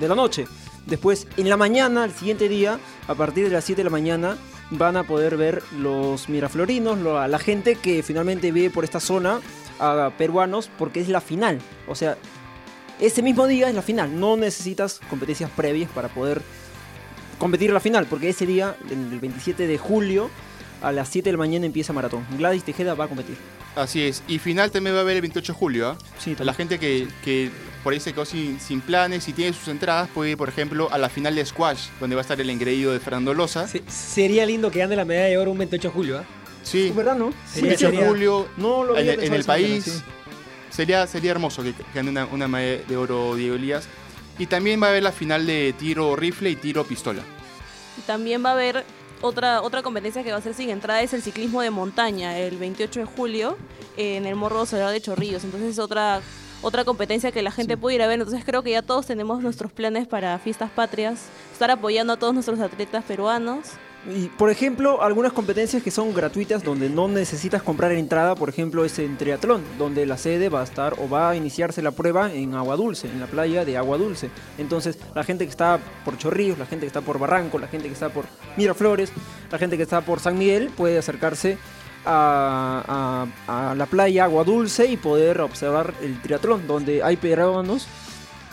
de 0.00 0.08
la 0.08 0.14
noche. 0.14 0.46
Después, 0.86 1.26
en 1.36 1.48
la 1.48 1.56
mañana, 1.56 2.04
el 2.04 2.12
siguiente 2.12 2.48
día, 2.48 2.78
a 3.08 3.14
partir 3.14 3.44
de 3.44 3.50
las 3.50 3.64
7 3.64 3.80
de 3.80 3.84
la 3.84 3.90
mañana, 3.90 4.36
van 4.70 4.96
a 4.96 5.04
poder 5.04 5.36
ver 5.36 5.62
los 5.78 6.28
miraflorinos, 6.28 6.98
lo- 6.98 7.18
a 7.18 7.28
la 7.28 7.38
gente 7.38 7.76
que 7.76 8.02
finalmente 8.02 8.50
vive 8.52 8.70
por 8.70 8.84
esta 8.84 9.00
zona, 9.00 9.40
a 9.78 10.10
peruanos, 10.18 10.70
porque 10.78 11.00
es 11.00 11.08
la 11.08 11.20
final. 11.20 11.58
O 11.88 11.94
sea, 11.94 12.16
ese 13.00 13.22
mismo 13.22 13.46
día 13.46 13.68
es 13.68 13.74
la 13.74 13.82
final. 13.82 14.18
No 14.18 14.36
necesitas 14.36 15.00
competencias 15.10 15.50
previas 15.50 15.90
para 15.90 16.08
poder 16.08 16.42
competir 17.38 17.72
la 17.72 17.80
final, 17.80 18.06
porque 18.06 18.28
ese 18.28 18.46
día, 18.46 18.76
el 18.90 19.18
27 19.20 19.66
de 19.66 19.78
julio, 19.78 20.30
a 20.82 20.92
las 20.92 21.08
7 21.08 21.28
de 21.28 21.32
la 21.32 21.38
mañana 21.38 21.66
empieza 21.66 21.92
maratón. 21.92 22.26
Gladys 22.38 22.62
Tejeda 22.64 22.94
va 22.94 23.04
a 23.04 23.08
competir. 23.08 23.36
Así 23.74 24.02
es. 24.02 24.22
Y 24.28 24.38
final 24.38 24.70
también 24.70 24.94
va 24.94 25.00
a 25.00 25.02
haber 25.02 25.16
el 25.16 25.22
28 25.22 25.52
de 25.52 25.58
julio. 25.58 25.88
¿ah? 25.88 25.98
Sí, 26.18 26.30
La 26.30 26.36
también. 26.36 26.54
gente 26.56 26.78
que, 26.78 27.08
que 27.24 27.50
por 27.84 27.92
ahí 27.92 28.00
se 28.00 28.12
quedó 28.12 28.24
sin, 28.24 28.58
sin 28.58 28.80
planes 28.80 29.28
y 29.28 29.32
tiene 29.32 29.52
sus 29.52 29.68
entradas 29.68 30.08
puede 30.12 30.30
ir, 30.32 30.36
por 30.36 30.48
ejemplo, 30.48 30.88
a 30.90 30.98
la 30.98 31.08
final 31.08 31.34
de 31.36 31.44
Squash, 31.46 31.88
donde 32.00 32.16
va 32.16 32.20
a 32.20 32.24
estar 32.24 32.40
el 32.40 32.50
engreído 32.50 32.92
de 32.92 32.98
Fernando 32.98 33.32
Loza. 33.34 33.68
Se- 33.68 33.82
sería 33.88 34.44
lindo 34.46 34.70
que 34.72 34.80
gane 34.80 34.96
la 34.96 35.04
medalla 35.04 35.28
de 35.28 35.38
oro 35.38 35.52
un 35.52 35.58
28 35.58 35.88
de 35.88 35.94
julio, 35.94 36.18
¿ah? 36.18 36.24
Sí, 36.64 36.88
¿Es 36.88 36.96
verdad, 36.96 37.14
no? 37.14 37.32
Sería- 37.46 37.68
28 37.70 37.90
de 38.00 38.06
julio 38.08 38.48
No 38.56 38.82
lo 38.84 38.96
en, 38.98 39.06
el- 39.08 39.20
en 39.22 39.28
manera, 39.30 39.44
país. 39.46 39.84
sí. 39.84 40.02
Sería, 40.70 41.06
sería 41.06 41.30
hermoso 41.30 41.62
que 41.62 41.72
gane 41.94 42.10
una, 42.10 42.24
una 42.26 42.48
medalla 42.48 42.82
de 42.88 42.96
oro 42.96 43.36
Diego 43.36 43.54
Elías. 43.54 43.86
Y 44.38 44.46
también 44.46 44.82
va 44.82 44.86
a 44.88 44.90
haber 44.90 45.04
la 45.04 45.12
final 45.12 45.46
de 45.46 45.72
tiro 45.78 46.16
rifle 46.16 46.50
y 46.50 46.56
tiro 46.56 46.82
pistola. 46.84 47.22
Y 47.96 48.00
también 48.02 48.44
va 48.44 48.48
a 48.50 48.52
haber 48.54 48.84
otra, 49.20 49.62
otra 49.62 49.82
competencia 49.82 50.24
que 50.24 50.32
va 50.32 50.38
a 50.38 50.40
ser 50.40 50.54
sin 50.54 50.70
entrada, 50.70 51.00
es 51.02 51.12
el 51.12 51.22
ciclismo 51.22 51.62
de 51.62 51.70
montaña, 51.70 52.36
el 52.38 52.56
28 52.56 53.00
de 53.00 53.06
julio, 53.06 53.56
en 53.96 54.26
el 54.26 54.34
Morro 54.34 54.66
Solar 54.66 54.90
de 54.90 55.00
Chorrillos. 55.00 55.44
Entonces 55.44 55.70
es 55.70 55.78
otra, 55.78 56.20
otra 56.64 56.84
competencia 56.84 57.30
que 57.30 57.42
la 57.42 57.50
gente 57.50 57.76
puede 57.76 57.96
ir 57.96 58.02
a 58.02 58.06
ver. 58.06 58.18
Entonces 58.18 58.44
creo 58.44 58.62
que 58.62 58.70
ya 58.70 58.82
todos 58.82 59.06
tenemos 59.06 59.42
nuestros 59.42 59.70
planes 59.70 60.08
para 60.08 60.38
fiestas 60.38 60.70
patrias, 60.70 61.26
estar 61.52 61.70
apoyando 61.70 62.14
a 62.14 62.16
todos 62.16 62.34
nuestros 62.34 62.58
atletas 62.58 63.04
peruanos. 63.04 63.72
Y, 64.06 64.26
por 64.28 64.50
ejemplo, 64.50 65.02
algunas 65.02 65.32
competencias 65.32 65.82
que 65.82 65.90
son 65.90 66.12
gratuitas 66.12 66.62
donde 66.62 66.90
no 66.90 67.08
necesitas 67.08 67.62
comprar 67.62 67.90
entrada, 67.92 68.34
por 68.34 68.50
ejemplo, 68.50 68.84
es 68.84 68.98
en 68.98 69.16
triatlón, 69.16 69.62
donde 69.78 70.04
la 70.04 70.18
sede 70.18 70.50
va 70.50 70.60
a 70.60 70.64
estar 70.64 70.94
o 71.00 71.08
va 71.08 71.30
a 71.30 71.36
iniciarse 71.36 71.80
la 71.80 71.90
prueba 71.90 72.30
en 72.30 72.54
Agua 72.54 72.76
Dulce, 72.76 73.08
en 73.08 73.18
la 73.18 73.26
playa 73.26 73.64
de 73.64 73.78
Agua 73.78 73.96
Dulce. 73.96 74.28
Entonces, 74.58 74.98
la 75.14 75.24
gente 75.24 75.46
que 75.46 75.50
está 75.50 75.78
por 76.04 76.18
Chorrillos, 76.18 76.58
la 76.58 76.66
gente 76.66 76.84
que 76.84 76.88
está 76.88 77.00
por 77.00 77.18
Barranco, 77.18 77.58
la 77.58 77.68
gente 77.68 77.88
que 77.88 77.94
está 77.94 78.10
por 78.10 78.26
Miraflores, 78.58 79.10
la 79.50 79.56
gente 79.56 79.78
que 79.78 79.84
está 79.84 80.02
por 80.02 80.20
San 80.20 80.36
Miguel 80.36 80.70
puede 80.76 80.98
acercarse 80.98 81.56
a, 82.06 83.26
a- 83.46 83.70
a 83.70 83.74
la 83.74 83.86
playa 83.86 84.24
Agua 84.24 84.44
Dulce 84.44 84.86
y 84.86 84.96
poder 84.96 85.40
observar 85.40 85.94
el 86.02 86.20
triatlón, 86.20 86.66
donde 86.66 87.02
hay 87.02 87.16
peruanos 87.16 87.86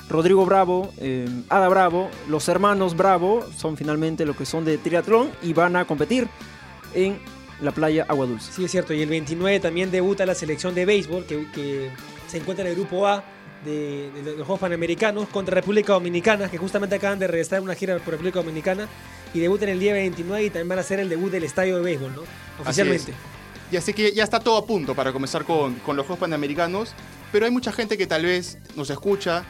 Rodrigo 0.10 0.46
Bravo, 0.46 0.92
eh, 0.98 1.28
Ada 1.50 1.70
Bravo, 1.70 2.10
los 2.28 2.48
hermanos 2.50 2.98
Bravo 2.98 3.46
son 3.58 3.78
finalmente 3.78 4.26
lo 4.26 4.36
que 4.36 4.46
son 4.46 4.66
de 4.66 4.78
triatlón 4.78 5.30
y 5.42 5.54
van 5.54 5.76
a 5.78 5.86
competir 5.86 6.28
en 6.94 7.18
la 7.62 7.72
playa 7.72 8.06
Agua 8.10 8.26
Dulce. 8.26 8.52
Sí, 8.52 8.66
es 8.66 8.72
cierto. 8.72 8.94
Y 8.94 9.02
el 9.02 9.10
29 9.10 9.60
también 9.62 9.90
debuta 9.92 10.26
la 10.26 10.36
selección 10.36 10.76
de 10.76 10.86
béisbol 10.86 11.26
que, 11.26 11.50
que 11.52 11.92
se 12.28 12.38
encuentra 12.40 12.66
en 12.66 12.72
el 12.72 12.76
grupo 12.76 13.08
A 13.08 13.24
de, 13.64 14.10
de 14.12 14.24
los 14.36 14.48
Juegos 14.48 14.60
Panamericanos 14.60 15.30
contra 15.30 15.54
República 15.56 15.94
Dominicana, 15.94 16.50
que 16.50 16.58
justamente 16.58 16.96
acaban 16.96 17.20
de 17.20 17.28
regresar 17.28 17.62
una 17.62 17.76
gira 17.76 17.98
por 18.00 18.10
República 18.12 18.40
Dominicana 18.40 18.88
y 19.34 19.40
debutan 19.40 19.70
el 19.70 19.80
día 19.80 19.94
29 19.94 20.44
y 20.44 20.50
también 20.50 20.68
van 20.70 20.80
a 20.80 20.82
hacer 20.82 21.00
el 21.00 21.08
debut 21.08 21.32
del 21.32 21.44
estadio 21.44 21.78
de 21.78 21.84
béisbol, 21.84 22.16
¿no? 22.16 22.22
Oficialmente. 22.60 23.14
Y 23.72 23.78
así 23.78 23.94
que 23.94 24.12
ya 24.12 24.24
está 24.24 24.40
todo 24.40 24.58
a 24.58 24.66
punto 24.66 24.94
para 24.96 25.14
comenzar 25.14 25.46
con, 25.46 25.76
con 25.76 25.96
los 25.96 26.06
Juegos 26.06 26.20
Panamericanos, 26.20 26.94
pero 27.32 27.46
hay 27.46 27.52
mucha 27.52 27.72
gente 27.72 27.98
que 27.98 28.06
tal 28.06 28.26
vez 28.26 28.58
nos 28.76 28.90
escucha 28.90 29.44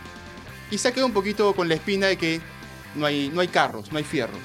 y 0.70 0.78
se 0.78 0.88
ha 0.88 0.92
quedado 0.92 1.08
un 1.08 1.14
poquito 1.14 1.54
con 1.54 1.68
la 1.68 1.76
espina 1.76 2.08
de 2.08 2.18
que 2.18 2.40
no 2.96 3.06
hay, 3.06 3.30
no 3.34 3.42
hay 3.42 3.48
carros, 3.48 3.92
no 3.92 3.98
hay 3.98 4.04
fierros. 4.04 4.40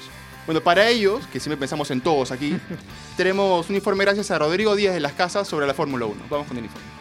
Bueno, 0.45 0.61
para 0.61 0.87
ellos, 0.87 1.27
que 1.31 1.39
siempre 1.39 1.57
pensamos 1.57 1.91
en 1.91 2.01
todos 2.01 2.31
aquí, 2.31 2.57
tenemos 3.17 3.69
un 3.69 3.75
informe 3.75 4.03
gracias 4.05 4.31
a 4.31 4.39
Rodrigo 4.39 4.75
Díaz 4.75 4.93
de 4.93 4.99
las 4.99 5.13
Casas 5.13 5.47
sobre 5.47 5.67
la 5.67 5.73
Fórmula 5.73 6.05
1. 6.05 6.23
Vamos 6.29 6.47
con 6.47 6.57
el 6.57 6.65
informe. 6.65 6.96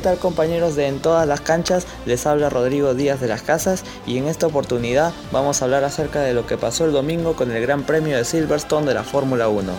¿Qué 0.00 0.04
tal 0.04 0.16
compañeros 0.16 0.76
de 0.76 0.86
En 0.86 0.98
todas 0.98 1.28
las 1.28 1.42
canchas? 1.42 1.86
Les 2.06 2.24
habla 2.24 2.48
Rodrigo 2.48 2.94
Díaz 2.94 3.20
de 3.20 3.28
las 3.28 3.42
Casas 3.42 3.84
y 4.06 4.16
en 4.16 4.28
esta 4.28 4.46
oportunidad 4.46 5.12
vamos 5.30 5.60
a 5.60 5.66
hablar 5.66 5.84
acerca 5.84 6.22
de 6.22 6.32
lo 6.32 6.46
que 6.46 6.56
pasó 6.56 6.86
el 6.86 6.92
domingo 6.92 7.36
con 7.36 7.50
el 7.50 7.60
Gran 7.60 7.82
Premio 7.82 8.16
de 8.16 8.24
Silverstone 8.24 8.86
de 8.86 8.94
la 8.94 9.04
Fórmula 9.04 9.48
1. 9.48 9.70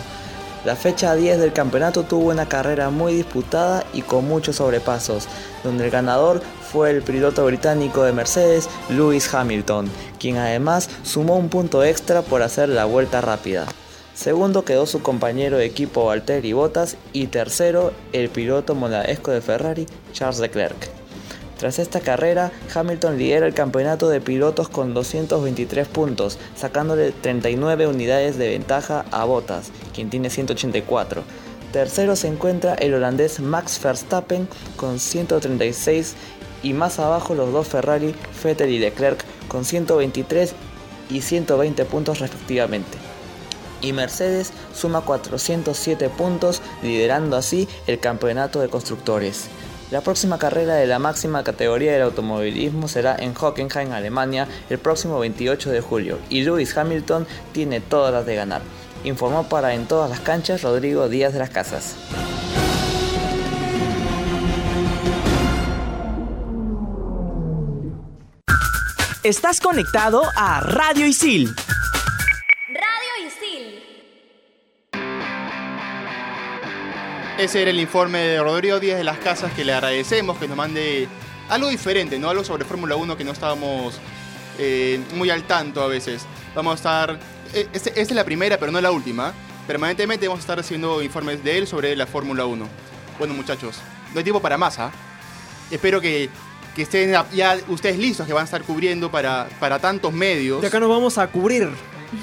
La 0.64 0.76
fecha 0.76 1.16
10 1.16 1.40
del 1.40 1.52
campeonato 1.52 2.04
tuvo 2.04 2.30
una 2.30 2.46
carrera 2.46 2.88
muy 2.90 3.14
disputada 3.14 3.82
y 3.92 4.02
con 4.02 4.28
muchos 4.28 4.54
sobrepasos, 4.54 5.26
donde 5.64 5.86
el 5.86 5.90
ganador 5.90 6.40
fue 6.70 6.90
el 6.90 7.02
piloto 7.02 7.44
británico 7.44 8.04
de 8.04 8.12
Mercedes, 8.12 8.68
Lewis 8.90 9.34
Hamilton, 9.34 9.90
quien 10.20 10.36
además 10.36 10.88
sumó 11.02 11.36
un 11.36 11.48
punto 11.48 11.82
extra 11.82 12.22
por 12.22 12.42
hacer 12.42 12.68
la 12.68 12.84
vuelta 12.84 13.22
rápida. 13.22 13.66
Segundo 14.14 14.64
quedó 14.64 14.84
su 14.86 15.00
compañero 15.00 15.56
de 15.56 15.64
equipo 15.64 16.04
Valtteri 16.04 16.52
Bottas 16.52 16.96
y 17.14 17.28
tercero 17.28 17.92
el 18.12 18.28
piloto 18.28 18.74
monegasco 18.74 19.30
de 19.30 19.40
Ferrari, 19.40 19.86
Charles 20.12 20.38
Leclerc. 20.38 20.90
Tras 21.58 21.78
esta 21.78 22.00
carrera, 22.00 22.52
Hamilton 22.74 23.16
lidera 23.16 23.46
el 23.46 23.54
campeonato 23.54 24.10
de 24.10 24.20
pilotos 24.20 24.68
con 24.68 24.92
223 24.92 25.88
puntos, 25.88 26.38
sacándole 26.56 27.12
39 27.12 27.86
unidades 27.86 28.36
de 28.36 28.50
ventaja 28.50 29.06
a 29.12 29.24
Bottas, 29.24 29.70
quien 29.94 30.10
tiene 30.10 30.28
184. 30.28 31.22
Tercero 31.72 32.14
se 32.14 32.28
encuentra 32.28 32.74
el 32.74 32.92
holandés 32.92 33.40
Max 33.40 33.80
Verstappen 33.82 34.46
con 34.76 34.98
136 34.98 36.16
y 36.62 36.74
más 36.74 36.98
abajo 36.98 37.34
los 37.34 37.50
dos 37.50 37.68
Ferrari, 37.68 38.14
Vettel 38.44 38.70
y 38.70 38.78
Leclerc 38.78 39.24
con 39.48 39.64
123 39.64 40.52
y 41.08 41.22
120 41.22 41.84
puntos 41.86 42.18
respectivamente 42.18 43.01
y 43.82 43.92
Mercedes 43.92 44.52
suma 44.74 45.02
407 45.02 46.08
puntos, 46.08 46.62
liderando 46.82 47.36
así 47.36 47.68
el 47.86 47.98
campeonato 48.00 48.60
de 48.60 48.68
constructores. 48.68 49.48
La 49.90 50.00
próxima 50.00 50.38
carrera 50.38 50.76
de 50.76 50.86
la 50.86 50.98
máxima 50.98 51.44
categoría 51.44 51.92
del 51.92 52.02
automovilismo 52.02 52.88
será 52.88 53.14
en 53.18 53.34
Hockenheim, 53.34 53.92
Alemania, 53.92 54.48
el 54.70 54.78
próximo 54.78 55.18
28 55.18 55.70
de 55.70 55.82
julio, 55.82 56.18
y 56.30 56.44
Lewis 56.44 56.74
Hamilton 56.74 57.26
tiene 57.52 57.80
todas 57.80 58.10
las 58.10 58.24
de 58.24 58.34
ganar. 58.34 58.62
Informó 59.04 59.48
para 59.48 59.74
En 59.74 59.86
todas 59.86 60.08
las 60.08 60.20
canchas 60.20 60.62
Rodrigo 60.62 61.08
Díaz 61.10 61.34
de 61.34 61.40
las 61.40 61.50
Casas. 61.50 61.96
Estás 69.22 69.60
conectado 69.60 70.22
a 70.36 70.60
Radio 70.60 71.06
Isil. 71.06 71.54
Ese 77.42 77.60
era 77.62 77.70
el 77.72 77.80
informe 77.80 78.18
de 78.18 78.40
Rodrigo 78.40 78.78
Díaz 78.78 78.98
de 78.98 79.04
las 79.04 79.18
Casas 79.18 79.52
que 79.52 79.64
le 79.64 79.72
agradecemos 79.72 80.38
que 80.38 80.46
nos 80.46 80.56
mande 80.56 81.08
algo 81.48 81.68
diferente, 81.68 82.16
¿no? 82.18 82.30
Algo 82.30 82.44
sobre 82.44 82.64
Fórmula 82.64 82.94
1 82.94 83.16
que 83.16 83.24
no 83.24 83.32
estábamos 83.32 83.98
eh, 84.60 85.00
muy 85.16 85.28
al 85.28 85.42
tanto 85.42 85.82
a 85.82 85.88
veces. 85.88 86.24
Vamos 86.54 86.72
a 86.72 86.76
estar... 86.76 87.18
eh, 87.52 87.66
este- 87.72 87.90
Esta 87.90 88.00
es 88.00 88.12
la 88.12 88.24
primera, 88.24 88.58
pero 88.58 88.70
no 88.70 88.80
la 88.80 88.92
última. 88.92 89.32
Permanentemente 89.66 90.28
vamos 90.28 90.38
a 90.40 90.42
estar 90.42 90.60
haciendo 90.60 91.02
informes 91.02 91.42
de 91.42 91.58
él 91.58 91.66
sobre 91.66 91.96
la 91.96 92.06
Fórmula 92.06 92.46
1. 92.46 92.64
Bueno, 93.18 93.34
muchachos, 93.34 93.76
no 94.12 94.18
hay 94.18 94.24
tiempo 94.24 94.40
para 94.40 94.56
más, 94.56 94.78
¿ah? 94.78 94.92
Espero 95.70 96.00
que, 96.00 96.30
estén 96.76 97.12
ya 97.34 97.58
ustedes 97.68 97.98
listos, 97.98 98.24
que 98.24 98.32
van 98.32 98.42
a 98.42 98.44
estar 98.44 98.62
cubriendo 98.62 99.10
para, 99.10 99.48
para 99.58 99.80
tantos 99.80 100.12
medios. 100.12 100.64
Acá 100.64 100.78
nos 100.78 100.88
vamos 100.88 101.18
a 101.18 101.26
cubrir 101.26 101.68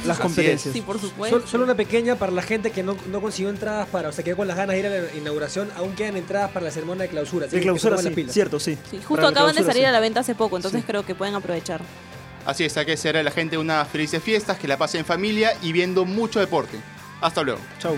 las 0.06 0.18
Así 0.18 0.22
competencias. 0.22 0.74
Sí, 0.74 0.82
por 0.82 1.00
supuesto. 1.00 1.40
Sol- 1.40 1.48
Solo 1.50 1.64
una 1.64 1.76
pequeña 1.76 2.16
para 2.16 2.32
la 2.32 2.42
gente 2.42 2.72
que 2.72 2.84
no, 2.84 2.96
no 3.12 3.22
consiguió 3.22 3.50
entradas 3.50 3.88
para, 3.90 4.10
o 4.10 4.12
se 4.12 4.24
quedó 4.24 4.38
con 4.38 4.48
las 4.48 4.56
ganas 4.58 4.74
de 4.76 4.80
ir 4.80 4.86
a 4.88 4.90
la 4.90 5.16
inauguración, 5.18 5.70
aún 5.76 5.94
quedan 5.94 6.16
entradas 6.18 6.52
para 6.52 6.66
la 6.66 6.72
ceremonia 6.72 7.04
de 7.04 7.10
clausura. 7.10 7.46
así 7.48 7.56
De 7.56 7.62
que 7.62 7.66
clausura, 7.66 7.98
sí, 7.98 8.04
las 8.06 8.14
pilas. 8.14 8.34
cierto, 8.34 8.60
sí. 8.60 8.78
Sí, 8.90 8.98
justo 8.98 9.16
Para 9.16 9.30
acaban 9.30 9.56
de 9.56 9.64
salir 9.64 9.84
sí. 9.84 9.86
a 9.86 9.92
la 9.92 10.00
venta 10.00 10.20
hace 10.22 10.36
poco, 10.36 10.56
entonces 10.58 10.84
creo 10.86 11.06
que 11.06 11.16
pueden 11.16 11.36
aprovechar. 11.36 11.82
Así 12.46 12.64
es, 12.64 12.76
hay 12.78 12.86
que 12.86 12.92
desearle 12.92 13.20
a 13.20 13.24
la 13.24 13.32
gente 13.32 13.58
unas 13.58 13.88
felices 13.88 14.24
fiestas, 14.24 14.58
que 14.58 14.68
la 14.68 14.78
pasen 14.78 15.00
en 15.00 15.06
familia 15.06 15.54
y 15.62 15.72
viendo 15.72 16.06
mucho 16.06 16.40
deporte. 16.40 16.78
Hasta 17.22 17.44
luego. 17.44 17.60
Chau. 17.80 17.98